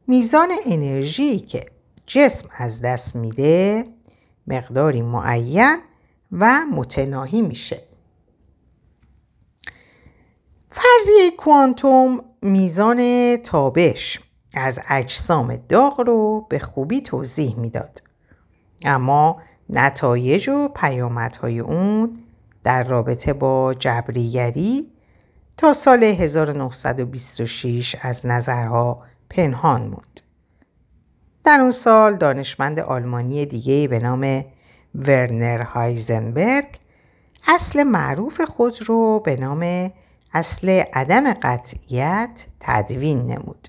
میزان 0.08 0.52
انرژی 0.66 1.40
که 1.40 1.66
جسم 2.08 2.50
از 2.58 2.82
دست 2.82 3.16
میده 3.16 3.84
مقداری 4.48 5.02
معین 5.02 5.78
و 6.32 6.66
متناهی 6.72 7.42
میشه. 7.42 7.82
فرضیه 10.72 11.32
کوانتوم 11.38 12.24
میزان 12.42 13.38
تابش 13.38 14.20
از 14.54 14.80
اجسام 14.90 15.56
داغ 15.56 16.02
رو 16.02 16.46
به 16.50 16.60
خوبی 16.60 17.02
توضیح 17.02 17.56
می‌داد. 17.60 18.02
اما 18.86 19.42
نتایج 19.70 20.50
و 20.50 20.68
پیامدهای 20.68 21.60
اون 21.60 22.14
در 22.64 22.84
رابطه 22.84 23.34
با 23.34 23.74
جبریگری 23.74 24.92
تا 25.58 25.74
سال 25.74 26.04
1926 26.04 27.96
از 28.02 28.26
نظرها 28.26 29.04
پنهان 29.30 29.82
موند. 29.82 30.22
در 31.44 31.60
اون 31.60 31.72
سال 31.72 32.16
دانشمند 32.16 32.80
آلمانی 32.80 33.46
دیگه 33.46 33.88
به 33.88 34.00
نام 34.00 34.46
ورنر 34.96 35.62
هایزنبرگ 35.62 36.66
اصل 37.48 37.84
معروف 37.84 38.42
خود 38.42 38.78
رو 38.82 39.20
به 39.20 39.36
نام 39.36 39.92
اصل 40.34 40.70
عدم 40.94 41.34
قطعیت 41.34 42.46
تدوین 42.60 43.26
نمود. 43.26 43.68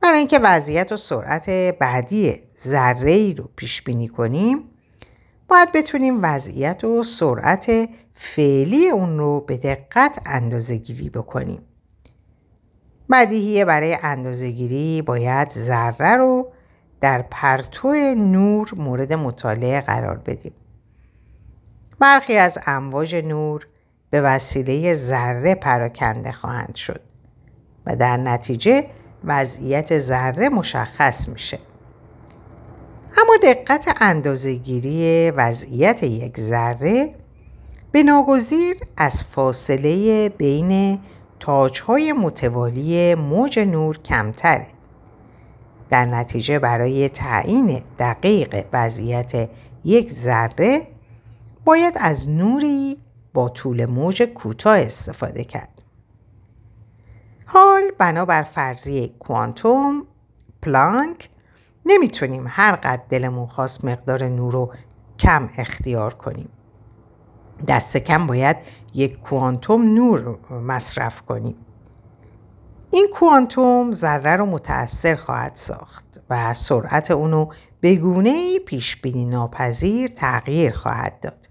برای 0.00 0.18
اینکه 0.18 0.38
وضعیت 0.38 0.92
و 0.92 0.96
سرعت 0.96 1.50
بعدی 1.78 2.42
ذره 2.62 3.10
ای 3.10 3.34
رو 3.34 3.50
پیش 3.56 3.82
بینی 3.82 4.08
کنیم 4.08 4.64
باید 5.48 5.72
بتونیم 5.72 6.18
وضعیت 6.22 6.84
و 6.84 7.02
سرعت 7.02 7.88
فعلی 8.14 8.88
اون 8.88 9.18
رو 9.18 9.40
به 9.40 9.56
دقت 9.56 10.22
اندازه 10.26 10.76
گیری 10.76 11.10
بکنیم. 11.10 11.62
بدیهیه 13.10 13.64
برای 13.64 13.98
اندازه 14.02 14.50
گیری 14.50 15.02
باید 15.02 15.50
ذره 15.50 16.16
رو 16.16 16.52
در 17.00 17.22
پرتو 17.30 17.88
نور 18.14 18.70
مورد 18.76 19.12
مطالعه 19.12 19.80
قرار 19.80 20.18
بدیم. 20.18 20.52
برخی 21.98 22.36
از 22.36 22.58
امواج 22.66 23.14
نور 23.14 23.66
به 24.10 24.20
وسیله 24.20 24.94
ذره 24.94 25.54
پراکنده 25.54 26.32
خواهند 26.32 26.74
شد 26.74 27.00
و 27.86 27.96
در 27.96 28.16
نتیجه 28.16 28.86
وضعیت 29.24 29.98
ذره 29.98 30.48
مشخص 30.48 31.28
میشه. 31.28 31.58
اما 33.22 33.36
دقت 33.42 33.96
اندازهگیری 34.00 35.30
وضعیت 35.30 36.02
یک 36.02 36.40
ذره 36.40 37.14
به 37.92 38.02
ناگزیر 38.02 38.76
از 38.96 39.22
فاصله 39.22 40.28
بین 40.28 40.98
تاجهای 41.40 42.12
متوالی 42.12 43.14
موج 43.14 43.58
نور 43.58 43.98
کمتره. 43.98 44.66
در 45.88 46.06
نتیجه 46.06 46.58
برای 46.58 47.08
تعیین 47.08 47.82
دقیق 47.98 48.64
وضعیت 48.72 49.50
یک 49.84 50.12
ذره 50.12 50.86
باید 51.64 51.94
از 51.96 52.28
نوری 52.28 52.98
با 53.34 53.48
طول 53.48 53.84
موج 53.84 54.22
کوتاه 54.22 54.78
استفاده 54.78 55.44
کرد. 55.44 55.82
حال 57.46 57.82
بنابر 57.98 58.42
فرضیه 58.42 59.08
کوانتوم 59.08 60.06
پلانک 60.62 61.28
نمی‌تونیم 61.86 62.44
هر 62.48 62.76
قد 62.76 63.02
دلمون 63.08 63.46
خواست 63.46 63.84
مقدار 63.84 64.24
نور 64.24 64.52
رو 64.52 64.72
کم 65.18 65.48
اختیار 65.58 66.14
کنیم. 66.14 66.48
دست 67.68 67.96
کم 67.96 68.26
باید 68.26 68.56
یک 68.94 69.20
کوانتوم 69.20 69.94
نور 69.94 70.38
مصرف 70.50 71.22
کنیم. 71.22 71.56
این 72.90 73.08
کوانتوم 73.14 73.92
ذره 73.92 74.36
رو 74.36 74.46
متأثر 74.46 75.14
خواهد 75.14 75.52
ساخت 75.54 76.20
و 76.30 76.54
سرعت 76.54 77.10
اونو 77.10 77.48
به 77.80 77.94
گونه 77.94 78.58
پیش 78.58 78.96
بینی 78.96 79.24
ناپذیر 79.24 80.08
تغییر 80.08 80.72
خواهد 80.72 81.20
داد. 81.20 81.48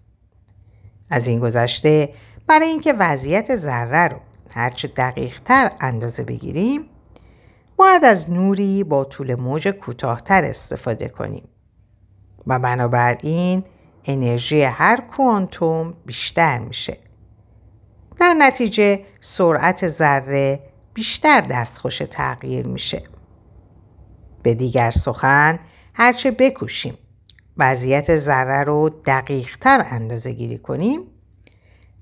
از 1.10 1.28
این 1.28 1.40
گذشته 1.40 2.10
برای 2.48 2.68
اینکه 2.68 2.94
وضعیت 2.94 3.56
ذره 3.56 4.08
رو 4.08 4.18
هرچه 4.50 4.88
دقیق 4.88 5.40
تر 5.40 5.72
اندازه 5.80 6.24
بگیریم 6.24 6.86
باید 7.76 8.04
از 8.04 8.30
نوری 8.30 8.84
با 8.84 9.04
طول 9.04 9.36
موج 9.36 9.68
کوتاهتر 9.68 10.44
استفاده 10.44 11.10
کنیم 11.10 11.48
و 12.48 12.60
بنابراین 12.60 13.64
انرژی 14.08 14.62
هر 14.62 15.02
کوانتوم 15.02 15.94
بیشتر 16.06 16.58
میشه. 16.58 16.98
در 18.20 18.34
نتیجه 18.34 19.00
سرعت 19.20 19.88
ذره 19.88 20.60
بیشتر 20.94 21.42
دستخوش 21.42 21.98
تغییر 21.98 22.68
میشه. 22.68 23.04
به 24.44 24.54
دیگر 24.54 24.92
سخن 24.92 25.60
هرچه 25.94 26.32
بکوشیم 26.32 26.98
وضعیت 27.58 28.18
ذره 28.18 28.64
رو 28.64 28.90
دقیق 28.90 29.58
تر 29.58 29.86
اندازه 29.90 30.32
گیری 30.32 30.58
کنیم 30.58 31.02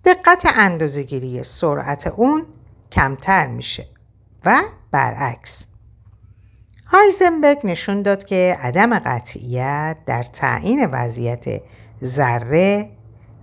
دقت 0.06 0.46
اندازه 0.56 1.04
گیری 1.04 1.44
سرعت 1.44 2.08
اون 2.08 2.46
کمتر 2.92 3.48
میشه 3.48 3.88
و 4.46 4.62
برعکس. 4.92 5.68
هایزنبرگ 6.88 7.58
نشون 7.64 8.02
داد 8.02 8.24
که 8.24 8.58
عدم 8.62 9.00
قطعیت 9.00 9.98
در 10.06 10.24
تعیین 10.24 10.86
وضعیت 10.92 11.62
ذره 12.06 12.90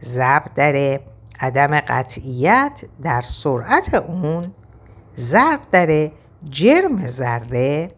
ضرب 0.04 0.54
در 0.54 1.00
عدم 1.40 1.81
قطعیت 1.81 2.85
در 3.02 3.23
سرعت 3.23 3.95
اون 3.95 4.54
ضرب 5.16 5.61
در 5.71 6.11
جرم 6.50 7.07
ذره 7.07 7.90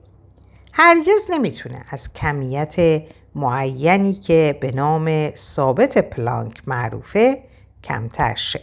هرگز 0.72 1.30
نمی‌تونه 1.30 1.82
از 1.90 2.12
کمیت 2.12 3.02
معینی 3.34 4.12
که 4.12 4.58
به 4.60 4.72
نام 4.72 5.30
ثابت 5.36 5.98
پلانک 5.98 6.62
معروفه 6.66 7.42
کمتر 7.84 8.34
شه. 8.34 8.60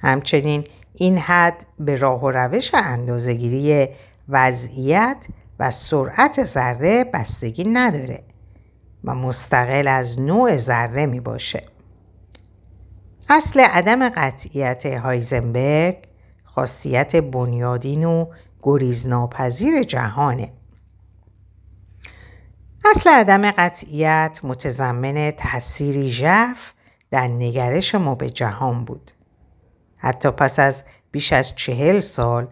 همچنین 0.00 0.64
این 0.94 1.18
حد 1.18 1.66
به 1.78 1.96
راه 1.96 2.22
و 2.22 2.30
روش 2.30 2.74
اندازهگیری 2.74 3.88
وضعیت 4.28 5.26
و 5.58 5.70
سرعت 5.70 6.44
ذره 6.44 7.04
بستگی 7.04 7.64
نداره 7.64 8.27
و 9.04 9.14
مستقل 9.14 9.88
از 9.88 10.20
نوع 10.20 10.56
ذره 10.56 11.06
می 11.06 11.20
باشه. 11.20 11.62
اصل 13.28 13.60
عدم 13.60 14.08
قطعیت 14.08 14.86
هایزنبرگ 14.86 15.96
خاصیت 16.44 17.16
بنیادین 17.16 18.04
و 18.04 18.26
گریزناپذیر 18.62 19.82
جهانه. 19.82 20.52
اصل 22.84 23.10
عدم 23.10 23.50
قطعیت 23.50 24.40
متضمن 24.42 25.30
تأثیری 25.30 26.12
ژرف 26.12 26.72
در 27.10 27.28
نگرش 27.28 27.94
ما 27.94 28.14
به 28.14 28.30
جهان 28.30 28.84
بود. 28.84 29.10
حتی 29.98 30.30
پس 30.30 30.58
از 30.58 30.84
بیش 31.10 31.32
از 31.32 31.54
چهل 31.54 32.00
سال 32.00 32.48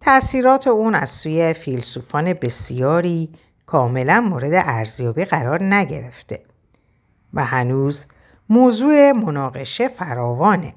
تأثیرات 0.00 0.66
اون 0.66 0.94
از 0.94 1.10
سوی 1.10 1.52
فیلسوفان 1.52 2.32
بسیاری 2.32 3.32
کاملا 3.66 4.20
مورد 4.20 4.52
ارزیابی 4.54 5.24
قرار 5.24 5.62
نگرفته 5.62 6.40
و 7.34 7.44
هنوز 7.44 8.06
موضوع 8.48 9.12
مناقشه 9.12 9.88
فراوانه. 9.88 10.74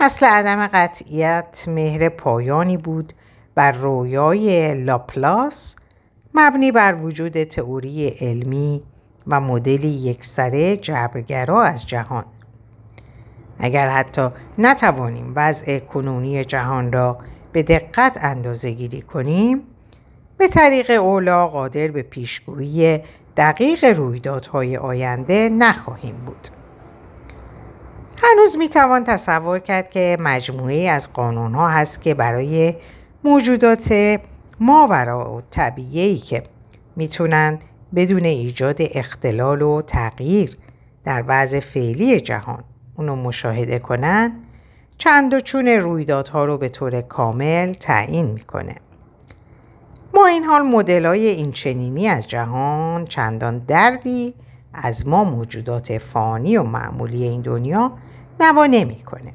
اصل 0.00 0.26
عدم 0.26 0.66
قطعیت 0.66 1.64
مهر 1.68 2.08
پایانی 2.08 2.76
بود 2.76 3.12
بر 3.54 3.72
رویای 3.72 4.74
لاپلاس 4.84 5.76
مبنی 6.34 6.72
بر 6.72 6.94
وجود 6.94 7.44
تئوری 7.44 8.08
علمی 8.08 8.82
و 9.26 9.40
مدلی 9.40 9.88
یکسره 9.88 10.76
جبرگرا 10.76 11.62
از 11.62 11.86
جهان. 11.86 12.24
اگر 13.58 13.88
حتی 13.88 14.28
نتوانیم 14.58 15.32
وضع 15.36 15.78
کنونی 15.78 16.44
جهان 16.44 16.92
را 16.92 17.18
به 17.52 17.62
دقت 17.62 18.18
اندازه 18.20 18.70
گیری 18.70 19.02
کنیم 19.02 19.62
به 20.38 20.48
طریق 20.48 20.90
اولا 20.90 21.48
قادر 21.48 21.88
به 21.88 22.02
پیشگویی 22.02 23.00
دقیق 23.36 23.84
رویدادهای 23.84 24.76
آینده 24.76 25.48
نخواهیم 25.48 26.16
بود. 26.26 26.48
هنوز 28.22 28.56
می‌توان 28.58 29.04
تصور 29.04 29.58
کرد 29.58 29.90
که 29.90 30.16
مجموعه 30.20 30.90
از 30.90 31.12
قانونها 31.12 31.68
هست 31.68 32.02
که 32.02 32.14
برای 32.14 32.74
موجودات 33.24 34.18
ماورا 34.60 35.34
و 35.34 35.40
طبیعی 35.50 36.18
که 36.18 36.42
می‌تونن 36.96 37.58
بدون 37.94 38.24
ایجاد 38.24 38.76
اختلال 38.80 39.62
و 39.62 39.82
تغییر 39.82 40.56
در 41.04 41.24
وضع 41.26 41.60
فعلی 41.60 42.20
جهان 42.20 42.64
اونو 42.96 43.16
مشاهده 43.16 43.78
کنن 43.78 44.32
چند 44.98 45.34
و 45.34 45.40
چون 45.40 45.68
رویدادها 45.68 46.44
رو 46.44 46.58
به 46.58 46.68
طور 46.68 47.00
کامل 47.00 47.72
تعیین 47.72 48.26
می‌کنه. 48.26 48.76
این 50.26 50.44
حال 50.44 50.62
مدل 50.62 51.06
های 51.06 51.26
این 51.26 51.52
چنینی 51.52 52.08
از 52.08 52.28
جهان 52.28 53.06
چندان 53.06 53.58
دردی 53.58 54.34
از 54.74 55.08
ما 55.08 55.24
موجودات 55.24 55.98
فانی 55.98 56.56
و 56.56 56.62
معمولی 56.62 57.22
این 57.22 57.40
دنیا 57.40 57.92
نوا 58.40 58.66
نمی‌کنه. 58.66 59.32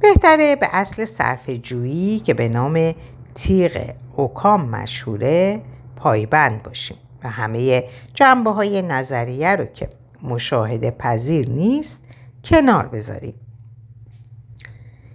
بهتره 0.00 0.56
به 0.56 0.68
اصل 0.72 1.04
صرف 1.04 1.50
جویی 1.50 2.20
که 2.20 2.34
به 2.34 2.48
نام 2.48 2.94
تیغ 3.34 3.90
اوکام 4.16 4.68
مشهوره 4.68 5.62
پایبند 5.96 6.62
باشیم 6.62 6.96
و 7.24 7.28
همه 7.28 7.84
جنبه 8.14 8.50
های 8.50 8.82
نظریه 8.82 9.56
رو 9.56 9.64
که 9.64 9.88
مشاهده 10.22 10.90
پذیر 10.90 11.48
نیست 11.48 12.04
کنار 12.44 12.86
بذاریم. 12.86 13.34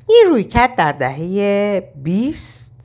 این 0.10 0.25
روی 0.29 0.43
کرد 0.43 0.75
در 0.75 0.91
دهه 0.91 1.79
20 2.03 2.76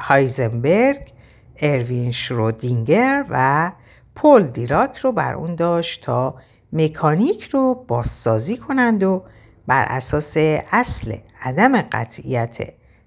هایزنبرگ، 0.00 1.12
اروین 1.56 2.12
شرودینگر 2.12 3.24
و 3.30 3.72
پل 4.14 4.42
دیراک 4.42 4.96
رو 4.96 5.12
بر 5.12 5.34
اون 5.34 5.54
داشت 5.54 6.04
تا 6.04 6.34
مکانیک 6.72 7.42
رو 7.42 7.84
بازسازی 7.88 8.56
کنند 8.56 9.02
و 9.02 9.22
بر 9.66 9.84
اساس 9.88 10.36
اصل 10.72 11.16
عدم 11.42 11.82
قطعیت 11.82 12.58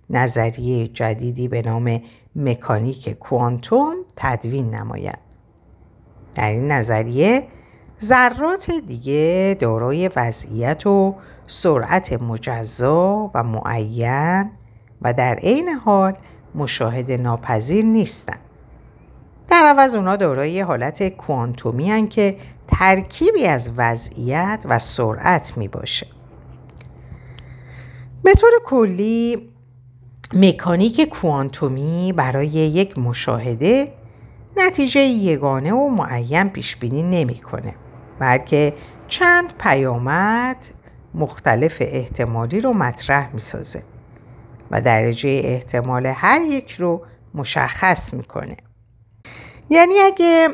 نظریه 0.10 0.88
جدیدی 0.88 1.48
به 1.48 1.62
نام 1.62 2.02
مکانیک 2.36 3.10
کوانتوم 3.10 3.96
تدوین 4.16 4.76
نمایند. 4.76 5.20
در 6.36 6.52
این 6.52 6.72
نظریه 6.72 7.48
ذرات 8.02 8.72
دیگه 8.88 9.58
دارای 9.60 10.10
وضعیت 10.16 10.88
و 10.88 11.16
سرعت 11.48 12.14
مجزا 12.14 13.32
و 13.34 13.44
معین 13.44 14.52
و 15.02 15.14
در 15.14 15.36
عین 15.36 15.70
حال 15.70 16.18
مشاهده 16.56 17.18
ناپذیر 17.18 17.86
نیستند. 17.86 18.40
در 19.50 19.64
عوض 19.66 19.96
اونا 19.96 20.16
دارای 20.16 20.62
حالت 20.62 21.10
کوانتومی 21.10 21.92
هن 21.92 22.08
که 22.08 22.38
ترکیبی 22.68 23.46
از 23.46 23.72
وضعیت 23.78 24.66
و 24.70 24.80
سرعت 24.80 25.58
می 25.58 25.68
باشه. 25.68 26.08
به 28.24 28.34
طور 28.34 28.52
کلی 28.66 29.50
مکانیک 30.34 31.10
کوانتومی 31.10 32.14
برای 32.18 32.48
یک 32.48 33.00
مشاهده 33.00 33.94
نتیجه 34.58 35.00
یگانه 35.02 35.74
و 35.74 35.90
معین 35.90 36.50
پیش 36.50 36.76
بینی 36.76 37.04
نمی‌کنه 37.04 37.76
بلکه 38.20 38.74
چند 39.08 39.54
پیامد 39.60 40.66
مختلف 41.14 41.78
احتمالی 41.82 42.62
رو 42.62 42.74
مطرح 42.74 43.34
می‌سازه 43.34 43.84
و 44.76 44.82
درجه 44.82 45.42
احتمال 45.44 46.06
هر 46.06 46.42
یک 46.42 46.72
رو 46.72 47.02
مشخص 47.34 48.14
می‌کنه 48.14 48.58
یعنی 49.70 49.94
اگه 50.00 50.50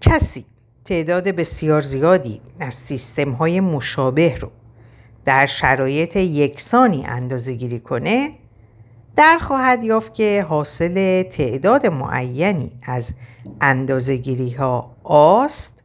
کسی 0.00 0.44
تعداد 0.84 1.28
بسیار 1.28 1.80
زیادی 1.80 2.40
از 2.60 2.74
سیستم 2.74 3.30
های 3.30 3.60
مشابه 3.60 4.36
رو 4.36 4.50
در 5.24 5.46
شرایط 5.46 6.16
یکسانی 6.16 7.04
اندازه 7.06 7.54
گیری 7.54 7.80
کنه 7.80 8.30
در 9.16 9.38
خواهد 9.38 9.84
یافت 9.84 10.14
که 10.14 10.46
حاصل 10.48 11.22
تعداد 11.22 11.86
معینی 11.86 12.72
از 12.82 13.14
اندازه 13.60 14.16
گیری 14.16 14.50
ها 14.50 14.96
آست 15.04 15.82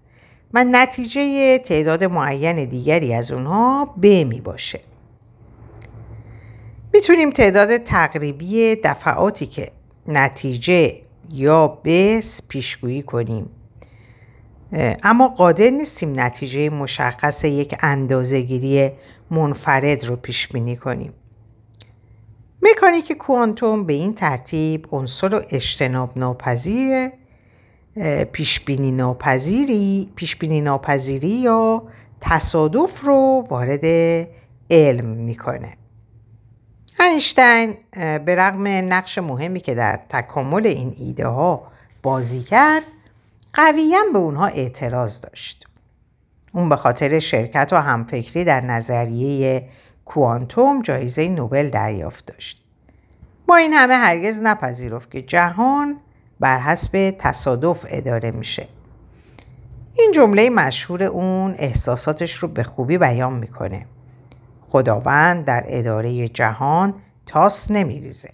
و 0.53 0.63
نتیجه 0.63 1.57
تعداد 1.57 2.03
معین 2.03 2.65
دیگری 2.65 3.13
از 3.13 3.31
اونها 3.31 3.85
ب 4.01 4.05
می 4.05 4.41
باشه. 4.41 4.79
می‌تونیم 7.03 7.31
تعداد 7.31 7.77
تقریبی 7.77 8.75
دفعاتی 8.75 9.45
که 9.45 9.71
نتیجه 10.07 10.95
یا 11.33 11.67
بس 11.67 12.41
پیشگویی 12.47 13.03
کنیم. 13.03 13.49
اما 15.03 15.27
قادر 15.27 15.69
نیستیم 15.69 16.19
نتیجه 16.19 16.69
مشخص 16.69 17.43
یک 17.43 17.75
اندازهگیری 17.79 18.91
منفرد 19.31 20.05
رو 20.05 20.15
پیش 20.15 20.47
بینی 20.47 20.75
کنیم. 20.75 21.13
مکانیک 22.61 23.11
کوانتوم 23.11 23.85
به 23.85 23.93
این 23.93 24.13
ترتیب 24.13 24.87
عنصر 24.91 25.45
اجتناب 25.49 26.17
ناپذیر 26.17 27.09
پیشبینی 28.31 28.91
ناپذیری 28.91 30.11
پیشبینی 30.15 30.61
ناپذیری 30.61 31.27
یا 31.27 31.83
تصادف 32.21 33.03
رو 33.05 33.47
وارد 33.49 33.85
علم 34.71 35.05
می‌کنه. 35.05 35.77
اینشتین 37.03 37.77
به 37.95 38.35
رغم 38.35 38.67
نقش 38.67 39.17
مهمی 39.17 39.59
که 39.59 39.75
در 39.75 39.99
تکامل 40.09 40.67
این 40.67 40.95
ایده 40.97 41.27
ها 41.27 41.71
بازی 42.03 42.43
کرد 42.43 42.83
قویا 43.53 43.99
به 44.13 44.19
اونها 44.19 44.45
اعتراض 44.45 45.21
داشت. 45.21 45.67
اون 46.51 46.69
به 46.69 46.75
خاطر 46.75 47.19
شرکت 47.19 47.69
و 47.71 47.81
همفکری 47.81 48.45
در 48.45 48.61
نظریه 48.61 49.69
کوانتوم 50.05 50.81
جایزه 50.81 51.27
نوبل 51.27 51.69
دریافت 51.69 52.25
داشت. 52.25 52.63
با 53.47 53.55
این 53.55 53.73
همه 53.73 53.93
هرگز 53.93 54.41
نپذیرفت 54.41 55.11
که 55.11 55.21
جهان 55.21 55.99
بر 56.39 56.59
حسب 56.59 57.15
تصادف 57.19 57.85
اداره 57.89 58.31
میشه. 58.31 58.67
این 59.97 60.11
جمله 60.15 60.49
مشهور 60.49 61.03
اون 61.03 61.55
احساساتش 61.57 62.33
رو 62.33 62.47
به 62.47 62.63
خوبی 62.63 62.97
بیان 62.97 63.33
می‌کنه. 63.33 63.85
خداوند 64.73 65.45
در 65.45 65.63
اداره 65.67 66.27
جهان 66.29 66.93
تاس 67.25 67.71
نمیریزه 67.71 68.29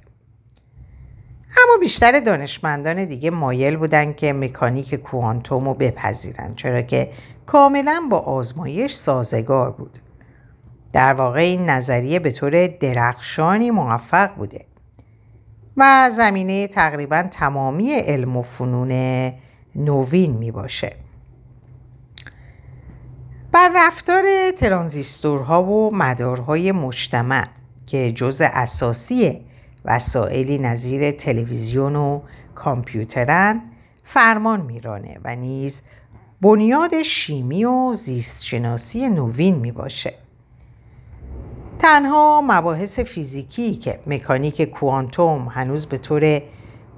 اما 1.52 1.78
بیشتر 1.80 2.20
دانشمندان 2.20 3.06
دیگه 3.06 3.30
مایل 3.30 3.78
بودن 3.78 4.14
که 4.14 4.34
مکانیک 4.34 4.96
کوانتوم 4.96 5.66
رو 5.66 5.74
بپذیرن 5.74 6.56
چرا 6.56 6.82
که 6.82 7.10
کاملا 7.46 8.02
با 8.12 8.18
آزمایش 8.18 8.94
سازگار 8.94 9.72
بود 9.72 10.00
در 10.94 11.14
واقع 11.14 11.40
این 11.40 11.70
نظریه 11.70 12.20
به 12.20 12.32
طور 12.32 12.68
درخشانی 12.68 13.72
موفق 13.72 14.36
بوده 14.36 14.66
و 15.78 16.10
زمینه 16.14 16.68
تقریبا 16.68 17.24
تمامی 17.32 17.94
علم 17.94 18.38
و 18.38 18.42
فنون 18.42 18.92
نوین 19.76 20.32
می 20.32 20.52
باشه. 20.52 21.09
بر 23.52 23.72
رفتار 23.76 24.24
ترانزیستورها 24.58 25.64
و 25.64 25.96
مدارهای 25.96 26.72
مجتمع 26.72 27.48
که 27.86 28.12
جز 28.12 28.42
اساسی 28.44 29.42
وسائلی 29.86 30.58
نظیر 30.58 31.12
تلویزیون 31.12 31.96
و 31.96 32.22
کامپیوترن 32.56 33.62
فرمان 34.04 34.62
میرانه 34.62 35.18
و 35.24 35.36
نیز 35.36 35.82
بنیاد 36.42 37.02
شیمی 37.02 37.66
و 37.66 37.94
زیستشناسی 37.94 39.10
نوین 39.10 39.56
می 39.56 39.72
باشه. 39.72 40.14
تنها 41.80 42.42
مباحث 42.42 43.00
فیزیکی 43.00 43.76
که 43.76 44.00
مکانیک 44.08 44.62
کوانتوم 44.62 45.48
هنوز 45.48 45.86
به 45.86 45.98
طور 45.98 46.42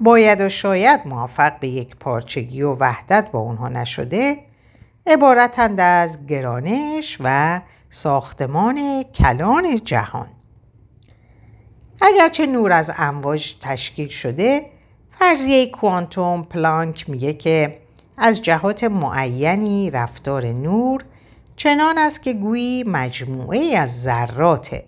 باید 0.00 0.40
و 0.40 0.48
شاید 0.48 1.00
موفق 1.06 1.58
به 1.60 1.68
یک 1.68 1.96
پارچگی 1.96 2.62
و 2.62 2.72
وحدت 2.72 3.30
با 3.32 3.38
اونها 3.38 3.68
نشده 3.68 4.38
عبارتند 5.06 5.80
از 5.80 6.26
گرانش 6.26 7.18
و 7.20 7.60
ساختمان 7.90 9.02
کلان 9.02 9.80
جهان. 9.84 10.28
اگرچه 12.00 12.46
نور 12.46 12.72
از 12.72 12.92
امواج 12.96 13.54
تشکیل 13.60 14.08
شده 14.08 14.66
فرضیه 15.18 15.66
کوانتوم 15.66 16.42
پلانک 16.42 17.10
میگه 17.10 17.32
که 17.32 17.78
از 18.16 18.42
جهات 18.42 18.84
معینی 18.84 19.90
رفتار 19.90 20.46
نور 20.46 21.04
چنان 21.56 21.98
است 21.98 22.22
که 22.22 22.32
گویی 22.32 22.84
مجموعه 22.84 23.78
از 23.78 24.02
ذراته. 24.02 24.84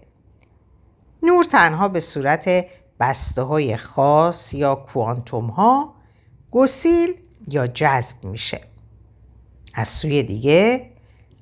نور 1.23 1.45
تنها 1.45 1.89
به 1.89 2.01
صورت 2.01 2.67
بسته 3.01 3.43
های 3.43 3.77
خاص 3.77 4.55
یا 4.55 4.75
کوانتوم 4.75 5.47
ها 5.47 5.95
گسیل 6.51 7.15
یا 7.49 7.67
جذب 7.67 8.25
میشه. 8.25 8.74
از 9.75 9.89
سوی 9.89 10.23
دیگه. 10.23 10.91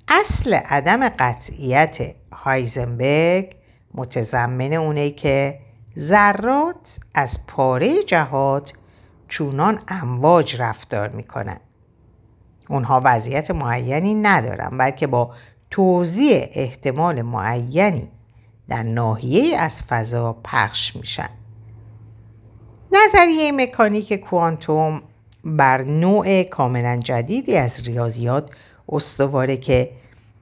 اصل 0.09 0.55
عدم 0.55 1.09
قطعیت 1.09 2.15
هایزنبرگ 2.33 3.57
متضمن 3.95 4.73
اونه 4.73 5.11
که 5.11 5.59
ذرات 5.99 6.99
از 7.15 7.47
پاره 7.47 8.03
جهات 8.03 8.73
چونان 9.29 9.83
امواج 9.89 10.57
رفتار 10.63 11.09
می‌کنن. 11.09 11.61
اونها 12.71 13.01
وضعیت 13.05 13.51
معینی 13.51 14.15
ندارن 14.15 14.79
بلکه 14.79 15.07
با 15.07 15.35
توضیح 15.71 16.49
احتمال 16.53 17.23
معینی 17.23 18.09
در 18.69 18.83
ناحیه 18.83 19.59
از 19.59 19.83
فضا 19.83 20.33
پخش 20.45 20.97
میشن. 20.97 21.29
نظریه 22.93 23.53
مکانیک 23.53 24.15
کوانتوم 24.15 25.03
بر 25.45 25.83
نوع 25.83 26.43
کاملا 26.43 26.97
جدیدی 26.97 27.57
از 27.57 27.83
ریاضیات 27.83 28.51
استواره 28.89 29.57
که 29.57 29.91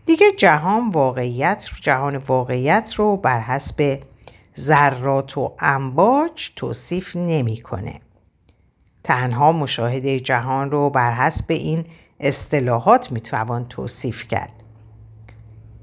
دیگه 0.07 0.27
جهان 0.39 0.91
واقعیت 0.91 1.69
جهان 1.81 2.17
واقعیت 2.17 2.93
رو 2.97 3.17
بر 3.17 3.41
حسب 3.41 3.99
ذرات 4.59 5.39
و 5.39 5.53
امواج 5.61 6.51
توصیف 6.57 7.17
نمی‌کنه. 7.17 8.01
تنها 9.05 9.53
مشاهده 9.53 10.21
جهان 10.21 10.71
رو 10.71 10.91
بر 10.91 11.13
حسب 11.13 11.45
این 11.49 11.85
اصطلاحات 12.21 13.13
می‌توان 13.13 13.69
توصیف 13.69 14.29
کرد. 14.29 14.53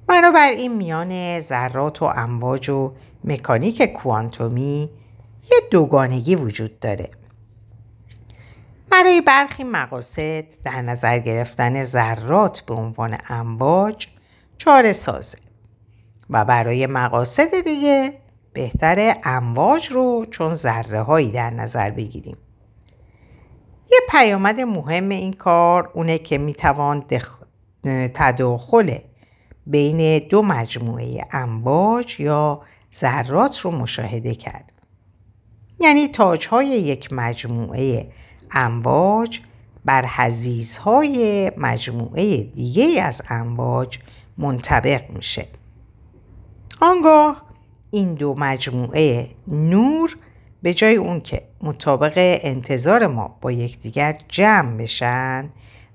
بنابراین 0.07 0.75
میان 0.75 1.39
ذرات 1.39 2.01
و 2.01 2.05
امواج 2.05 2.69
و 2.69 2.93
مکانیک 3.23 3.83
کوانتومی 3.83 4.89
یه 5.51 5.57
دوگانگی 5.71 6.35
وجود 6.35 6.79
داره. 6.79 7.09
برای 8.89 9.21
برخی 9.21 9.63
مقاصد 9.63 10.63
در 10.63 10.81
نظر 10.81 11.19
گرفتن 11.19 11.83
ذرات 11.83 12.59
به 12.61 12.73
عنوان 12.73 13.17
امواج 13.29 14.07
چاره 14.57 14.93
سازه 14.93 15.37
و 16.29 16.45
برای 16.45 16.87
مقاصد 16.87 17.63
دیگه 17.65 18.13
بهتر 18.53 19.17
امواج 19.23 19.87
رو 19.91 20.25
چون 20.31 20.53
ذره 20.53 21.01
هایی 21.01 21.31
در 21.31 21.49
نظر 21.49 21.89
بگیریم. 21.89 22.37
یه 23.91 23.99
پیامد 24.09 24.59
مهم 24.59 25.09
این 25.09 25.33
کار 25.33 25.91
اونه 25.93 26.17
که 26.17 26.37
می‌توان 26.37 26.99
دخ... 26.99 27.43
تداخل 28.13 28.97
بین 29.65 30.19
دو 30.19 30.41
مجموعه 30.41 31.21
امواج 31.31 32.19
یا 32.19 32.61
ذرات 32.95 33.59
رو 33.59 33.71
مشاهده 33.71 34.35
کرد. 34.35 34.71
یعنی 35.79 36.07
تاجهای 36.07 36.67
یک 36.67 37.13
مجموعه 37.13 38.11
امواج 38.51 39.39
بر 39.85 40.05
حزیزهای 40.05 41.51
مجموعه 41.57 42.43
دیگه 42.43 43.01
از 43.01 43.21
امواج 43.29 43.99
منطبق 44.37 45.09
میشه. 45.09 45.47
آنگاه 46.81 47.41
این 47.91 48.11
دو 48.11 48.35
مجموعه 48.37 49.29
نور 49.47 50.17
به 50.61 50.73
جای 50.73 50.95
اون 50.95 51.19
که 51.19 51.41
مطابق 51.61 52.13
انتظار 52.17 53.07
ما 53.07 53.37
با 53.41 53.51
یکدیگر 53.51 54.17
جمع 54.27 54.77
بشن 54.77 55.49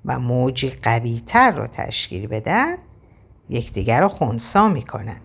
و 0.05 0.19
موجی 0.19 0.71
قوی 0.71 1.23
تر 1.27 1.51
رو 1.51 1.67
تشکیل 1.67 2.27
بدن 2.27 2.77
یکدیگر 3.49 4.01
رو 4.01 4.09
خونسا 4.09 4.69
می‌کنن. 4.69 5.21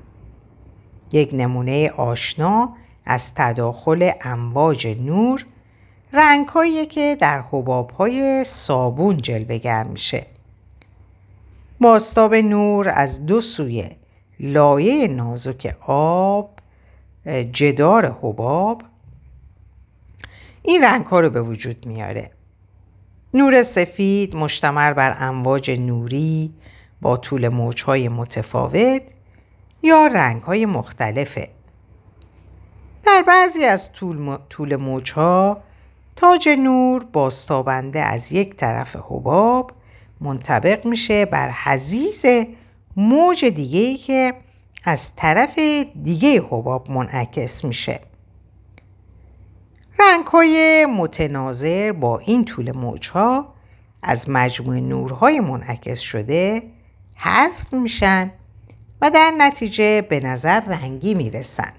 یک 1.12 1.30
نمونه 1.34 1.90
آشنا 1.90 2.74
از 3.06 3.34
تداخل 3.34 4.12
امواج 4.22 4.88
نور 4.88 5.46
رنگ 6.18 6.48
که 6.90 7.18
در 7.20 7.42
حباب 7.52 7.92
های 7.92 8.44
صابون 8.44 9.18
جلوگر 9.18 9.84
میشه. 9.84 10.26
باستاب 11.82 12.36
نور 12.36 12.92
از 12.96 13.26
دو 13.26 13.42
سوی 13.42 13.90
لایه 14.40 15.08
نازک 15.08 15.76
آب 15.88 16.50
جدار 17.52 18.06
حباب 18.06 18.84
این 20.64 20.84
رنگ 20.84 21.06
ها 21.06 21.20
رو 21.20 21.30
به 21.30 21.42
وجود 21.42 21.86
میاره. 21.86 22.32
نور 23.34 23.64
سفید 23.64 24.36
مشتمر 24.36 24.94
بر 24.94 25.16
امواج 25.20 25.72
نوری 25.72 26.54
با 27.02 27.18
طول 27.18 27.48
موجهای 27.48 28.10
متفاوت 28.10 29.02
یا 29.84 30.08
رنگ 30.08 30.42
های 30.42 30.66
مختلفه. 30.66 31.50
در 33.06 33.24
بعضی 33.28 33.66
از 33.66 33.94
طول, 33.94 34.38
طول 34.50 34.76
موجها 34.76 35.67
تاج 36.18 36.50
نور 36.50 37.04
باستابنده 37.04 38.00
از 38.00 38.32
یک 38.32 38.56
طرف 38.56 38.96
حباب 38.96 39.72
منطبق 40.22 40.86
میشه 40.86 41.26
بر 41.26 41.52
حزیز 41.64 42.26
موج 42.96 43.46
دیگه 43.46 43.80
ای 43.80 43.98
که 43.98 44.34
از 44.84 45.16
طرف 45.16 45.60
دیگه 46.04 46.42
حباب 46.42 46.92
منعکس 46.92 47.64
میشه. 47.64 48.00
رنگ 50.00 50.26
های 50.26 50.86
متناظر 50.86 51.92
با 51.92 52.20
این 52.20 52.46
طول 52.46 52.78
موجها 52.78 53.54
از 54.02 54.30
مجموع 54.30 54.80
نورهای 54.80 55.40
منعکس 55.40 56.00
شده 56.00 56.64
حذف 57.16 57.74
میشن 57.74 58.32
و 59.02 59.10
در 59.10 59.32
نتیجه 59.38 60.02
به 60.02 60.20
نظر 60.20 60.60
رنگی 60.60 61.14
می‌رسن. 61.14 61.72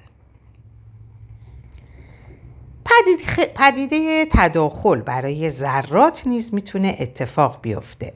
پدیده 3.55 4.27
تداخل 4.31 5.01
برای 5.01 5.51
ذرات 5.51 6.27
نیز 6.27 6.55
می‌تونه 6.55 6.96
اتفاق 7.01 7.59
بیفته. 7.62 8.12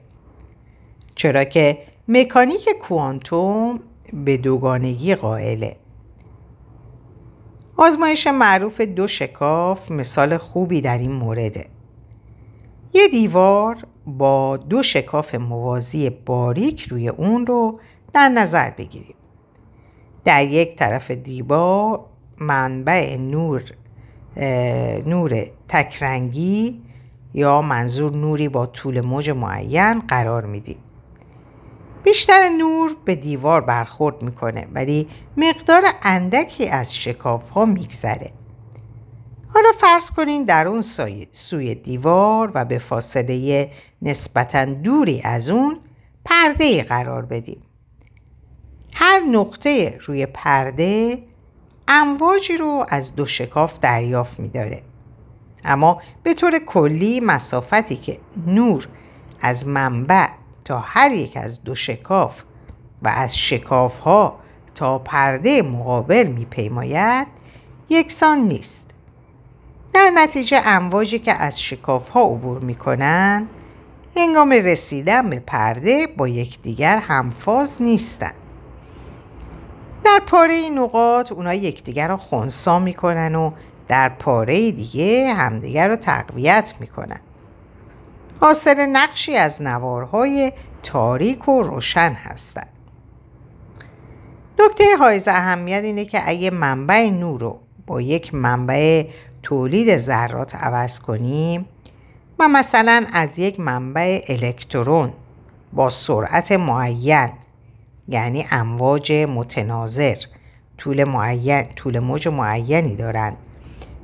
چرا 1.14 1.44
که 1.44 1.78
مکانیک 2.08 2.68
کوانتوم 2.82 3.80
به 4.12 4.36
دوگانگی 4.36 5.14
قائله. 5.14 5.76
آزمایش 7.76 8.26
معروف 8.26 8.80
دو 8.80 9.08
شکاف 9.08 9.90
مثال 9.90 10.36
خوبی 10.36 10.80
در 10.80 10.98
این 10.98 11.12
مورده. 11.12 11.66
یه 12.92 13.08
دیوار 13.08 13.76
با 14.06 14.56
دو 14.56 14.82
شکاف 14.82 15.34
موازی 15.34 16.10
باریک 16.10 16.82
روی 16.82 17.08
اون 17.08 17.46
رو 17.46 17.80
در 18.12 18.28
نظر 18.28 18.70
بگیریم. 18.70 19.14
در 20.24 20.44
یک 20.44 20.76
طرف 20.76 21.10
دیوار 21.10 22.00
منبع 22.38 23.16
نور 23.16 23.62
نور 25.06 25.46
تکرنگی 25.68 26.82
یا 27.34 27.62
منظور 27.62 28.16
نوری 28.16 28.48
با 28.48 28.66
طول 28.66 29.00
موج 29.00 29.30
معین 29.30 29.98
قرار 29.98 30.46
میدیم. 30.46 30.78
بیشتر 32.04 32.48
نور 32.48 32.96
به 33.04 33.16
دیوار 33.16 33.60
برخورد 33.60 34.22
می‌کنه 34.22 34.66
ولی 34.72 35.08
مقدار 35.36 35.82
اندکی 36.02 36.68
از 36.68 36.94
شکاف 36.94 37.50
ها 37.50 37.64
میگذره. 37.64 38.30
حالا 39.48 39.68
فرض 39.80 40.10
کنین 40.10 40.44
در 40.44 40.68
اون 40.68 40.82
سوی 41.30 41.74
دیوار 41.74 42.50
و 42.54 42.64
به 42.64 42.78
فاصله 42.78 43.70
نسبتا 44.02 44.64
دوری 44.64 45.20
از 45.24 45.50
اون 45.50 45.78
پرده 46.24 46.82
قرار 46.82 47.24
بدیم. 47.24 47.60
هر 48.94 49.20
نقطه 49.20 49.98
روی 50.06 50.26
پرده 50.26 51.22
امواجی 51.94 52.56
رو 52.56 52.86
از 52.88 53.16
دو 53.16 53.26
شکاف 53.26 53.78
دریافت 53.78 54.40
میداره. 54.40 54.82
اما 55.64 56.00
به 56.22 56.34
طور 56.34 56.58
کلی 56.58 57.20
مسافتی 57.20 57.96
که 57.96 58.18
نور 58.46 58.88
از 59.40 59.68
منبع 59.68 60.26
تا 60.64 60.78
هر 60.78 61.10
یک 61.10 61.36
از 61.36 61.62
دو 61.64 61.74
شکاف 61.74 62.42
و 63.02 63.08
از 63.08 63.38
شکاف 63.38 63.98
ها 63.98 64.38
تا 64.74 64.98
پرده 64.98 65.62
مقابل 65.62 66.26
میپیماید 66.26 67.26
یکسان 67.88 68.38
نیست. 68.38 68.90
در 69.94 70.10
نتیجه 70.14 70.62
امواجی 70.64 71.18
که 71.18 71.32
از 71.32 71.62
شکاف 71.62 72.08
ها 72.08 72.22
عبور 72.22 72.58
می 72.58 72.74
کنند 72.74 73.48
هنگام 74.16 74.50
رسیدن 74.52 75.30
به 75.30 75.40
پرده 75.46 76.06
با 76.16 76.28
یکدیگر 76.28 76.98
همفاز 76.98 77.82
نیستند. 77.82 78.41
در 80.04 80.20
پاره 80.26 80.70
نقاط 80.74 81.32
اونا 81.32 81.54
یکدیگر 81.54 82.08
رو 82.08 82.16
خونسا 82.16 82.78
می‌کنن 82.78 83.34
و 83.34 83.52
در 83.88 84.08
پاره 84.08 84.70
دیگه 84.72 85.34
همدیگر 85.34 85.88
رو 85.88 85.96
تقویت 85.96 86.74
می‌کنن. 86.80 87.20
حاصل 88.40 88.86
نقشی 88.86 89.36
از 89.36 89.62
نوارهای 89.62 90.52
تاریک 90.82 91.48
و 91.48 91.62
روشن 91.62 92.12
هستند. 92.12 92.68
نکته 94.58 94.84
های 94.98 95.20
اهمیت 95.26 95.82
اینه 95.84 96.04
که 96.04 96.20
اگه 96.24 96.50
منبع 96.50 97.10
نور 97.10 97.40
رو 97.40 97.58
با 97.86 98.00
یک 98.00 98.34
منبع 98.34 99.06
تولید 99.42 99.98
ذرات 99.98 100.54
عوض 100.54 101.00
کنیم 101.00 101.68
و 102.38 102.48
مثلا 102.48 103.06
از 103.12 103.38
یک 103.38 103.60
منبع 103.60 104.20
الکترون 104.28 105.12
با 105.72 105.88
سرعت 105.90 106.52
معین 106.52 107.28
یعنی 108.12 108.46
امواج 108.50 109.12
متناظر. 109.12 110.16
طول 110.78 111.04
معین 111.04 111.62
طول 111.62 111.98
موج 111.98 112.28
معینی 112.28 112.96
دارند. 112.96 113.36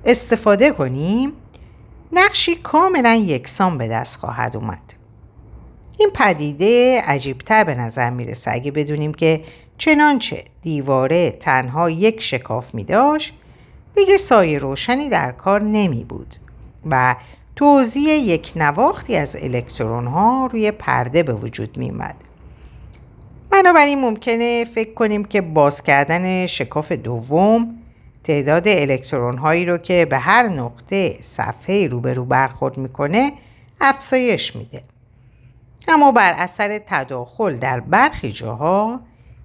استفاده 0.05 0.71
کنیم. 0.71 1.33
نقشی 2.13 2.55
کاملا 2.55 3.15
یکسان 3.15 3.79
به 3.79 3.89
دست 3.89 4.19
خواهد 4.19 4.57
اومد. 4.57 4.95
این 5.99 6.11
پدیده 6.15 7.03
عجیبتر 7.07 7.65
به 7.65 7.75
نظر 7.75 8.11
می‌رسه. 8.11 8.51
اگه 8.55 8.71
بدونیم 8.71 9.15
که 9.15 9.43
چنانچه 9.79 10.45
دیواره 10.63 11.31
تنها 11.31 11.91
یک 11.91 12.23
شکاف 12.23 12.75
می 12.75 12.85
داشت 12.85 13.35
دیگه 13.95 14.17
سایه 14.17 14.59
روشنی 14.59 15.09
در 15.09 15.33
کار 15.33 15.63
نمی 15.63 16.05
بود 16.05 16.35
و 16.91 17.17
توزیع 17.57 18.13
یک 18.13 18.53
نواختی 18.57 19.17
از 19.17 19.37
الکترون 19.43 20.07
ها 20.07 20.49
روی 20.53 20.71
پرده 20.71 21.23
به 21.23 21.35
وجود 21.35 21.77
می 21.77 21.91
اومد. 21.91 22.15
بنابراین 23.51 24.01
ممکنه 24.01 24.65
فکر 24.65 24.95
کنیم 24.95 25.25
که 25.25 25.41
باز 25.41 25.83
کردن 25.83 26.47
شکاف 26.47 26.93
دوم 26.93 27.75
تعداد 28.25 28.69
الکترون 28.69 29.39
هایی 29.39 29.67
رو 29.67 29.79
که 29.79 30.07
به 30.11 30.19
هر 30.19 30.49
نقطه 30.49 31.19
صفحه 31.21 31.87
روبرو 31.87 32.25
برخورد 32.25 32.79
می‌کنه 32.79 33.33
افزایش 33.81 34.57
میده. 34.57 34.83
اما 35.89 36.13
بر 36.13 36.35
اثر 36.37 36.81
تداخل 36.87 37.57
در 37.57 37.81
برخی 37.81 38.33
جاها 38.33 39.01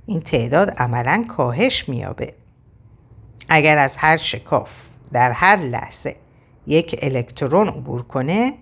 این 0.05 0.19
تعداد 0.21 0.69
عملا 0.77 1.25
کاهش 1.27 1.89
میابه. 1.89 2.33
اگر 3.49 3.77
از 3.77 3.97
هر 3.97 4.17
شکاف 4.17 4.87
در 5.13 5.31
هر 5.31 5.55
لحظه 5.57 6.13
یک 6.67 6.99
الکترون 7.01 7.67
عبور 7.67 8.01
کنه 8.01 8.53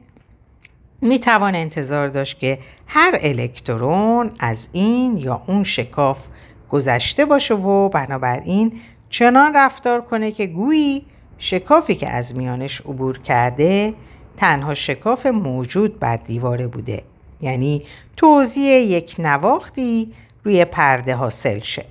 می 1.01 1.19
توان 1.19 1.55
انتظار 1.55 2.07
داشت 2.07 2.39
که 2.39 2.59
هر 2.87 3.17
الکترون 3.21 4.31
از 4.39 4.69
این 4.73 5.17
یا 5.17 5.41
اون 5.47 5.63
شکاف 5.63 6.27
گذشته 6.69 7.25
باشه 7.25 7.53
و 7.53 7.89
بنابراین 7.89 8.79
چنان 9.09 9.53
رفتار 9.55 10.01
کنه 10.01 10.31
که 10.31 10.47
گویی 10.47 11.05
شکافی 11.37 11.95
که 11.95 12.09
از 12.09 12.37
میانش 12.37 12.81
عبور 12.81 13.17
کرده 13.17 13.93
تنها 14.37 14.73
شکاف 14.73 15.25
موجود 15.25 15.99
بر 15.99 16.15
دیواره 16.15 16.67
بوده. 16.67 17.03
یعنی 17.41 17.83
توضیح 18.17 18.73
یک 18.73 19.15
نواختی 19.19 20.13
روی 20.43 20.65
پرده 20.65 21.15
حاصل 21.15 21.59
شه. 21.59 21.85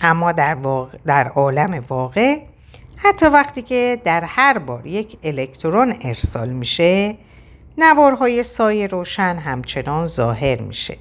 اما 0.00 0.32
در, 0.32 0.56
در 1.06 1.28
عالم 1.28 1.84
واقع 1.88 2.38
حتی 2.96 3.26
وقتی 3.26 3.62
که 3.62 4.00
در 4.04 4.24
هر 4.24 4.58
بار 4.58 4.86
یک 4.86 5.16
الکترون 5.22 5.94
ارسال 6.00 6.48
میشه 6.48 7.16
نوارهای 7.78 8.42
سایه 8.42 8.86
روشن 8.86 9.36
همچنان 9.36 10.06
ظاهر 10.06 10.60
میشه. 10.62 10.98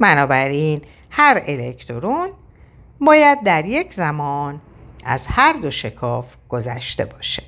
بنابراین 0.00 0.82
هر 1.10 1.42
الکترون 1.46 2.28
باید 3.00 3.42
در 3.44 3.64
یک 3.64 3.94
زمان 3.94 4.60
از 5.04 5.26
هر 5.30 5.52
دو 5.52 5.70
شکاف 5.70 6.34
گذشته 6.48 7.04
باشه. 7.04 7.42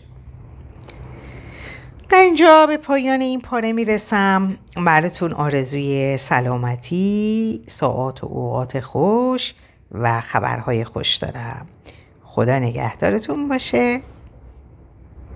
در 2.09 2.19
اینجا 2.19 2.67
به 2.67 2.77
پایان 2.77 3.21
این 3.21 3.41
پاره 3.41 3.73
می‌رسم 3.73 4.59
براتون 4.77 5.33
آرزوی 5.33 6.17
سلامتی، 6.17 7.63
ساعات 7.67 8.25
و 8.25 8.27
اوقات 8.27 8.81
خوش 8.81 9.55
و 9.93 10.21
خبرهای 10.21 10.85
خوش 10.85 11.17
دارم 11.17 11.67
خدا 12.23 12.59
نگهدارتون 12.59 13.49
باشه 13.49 14.01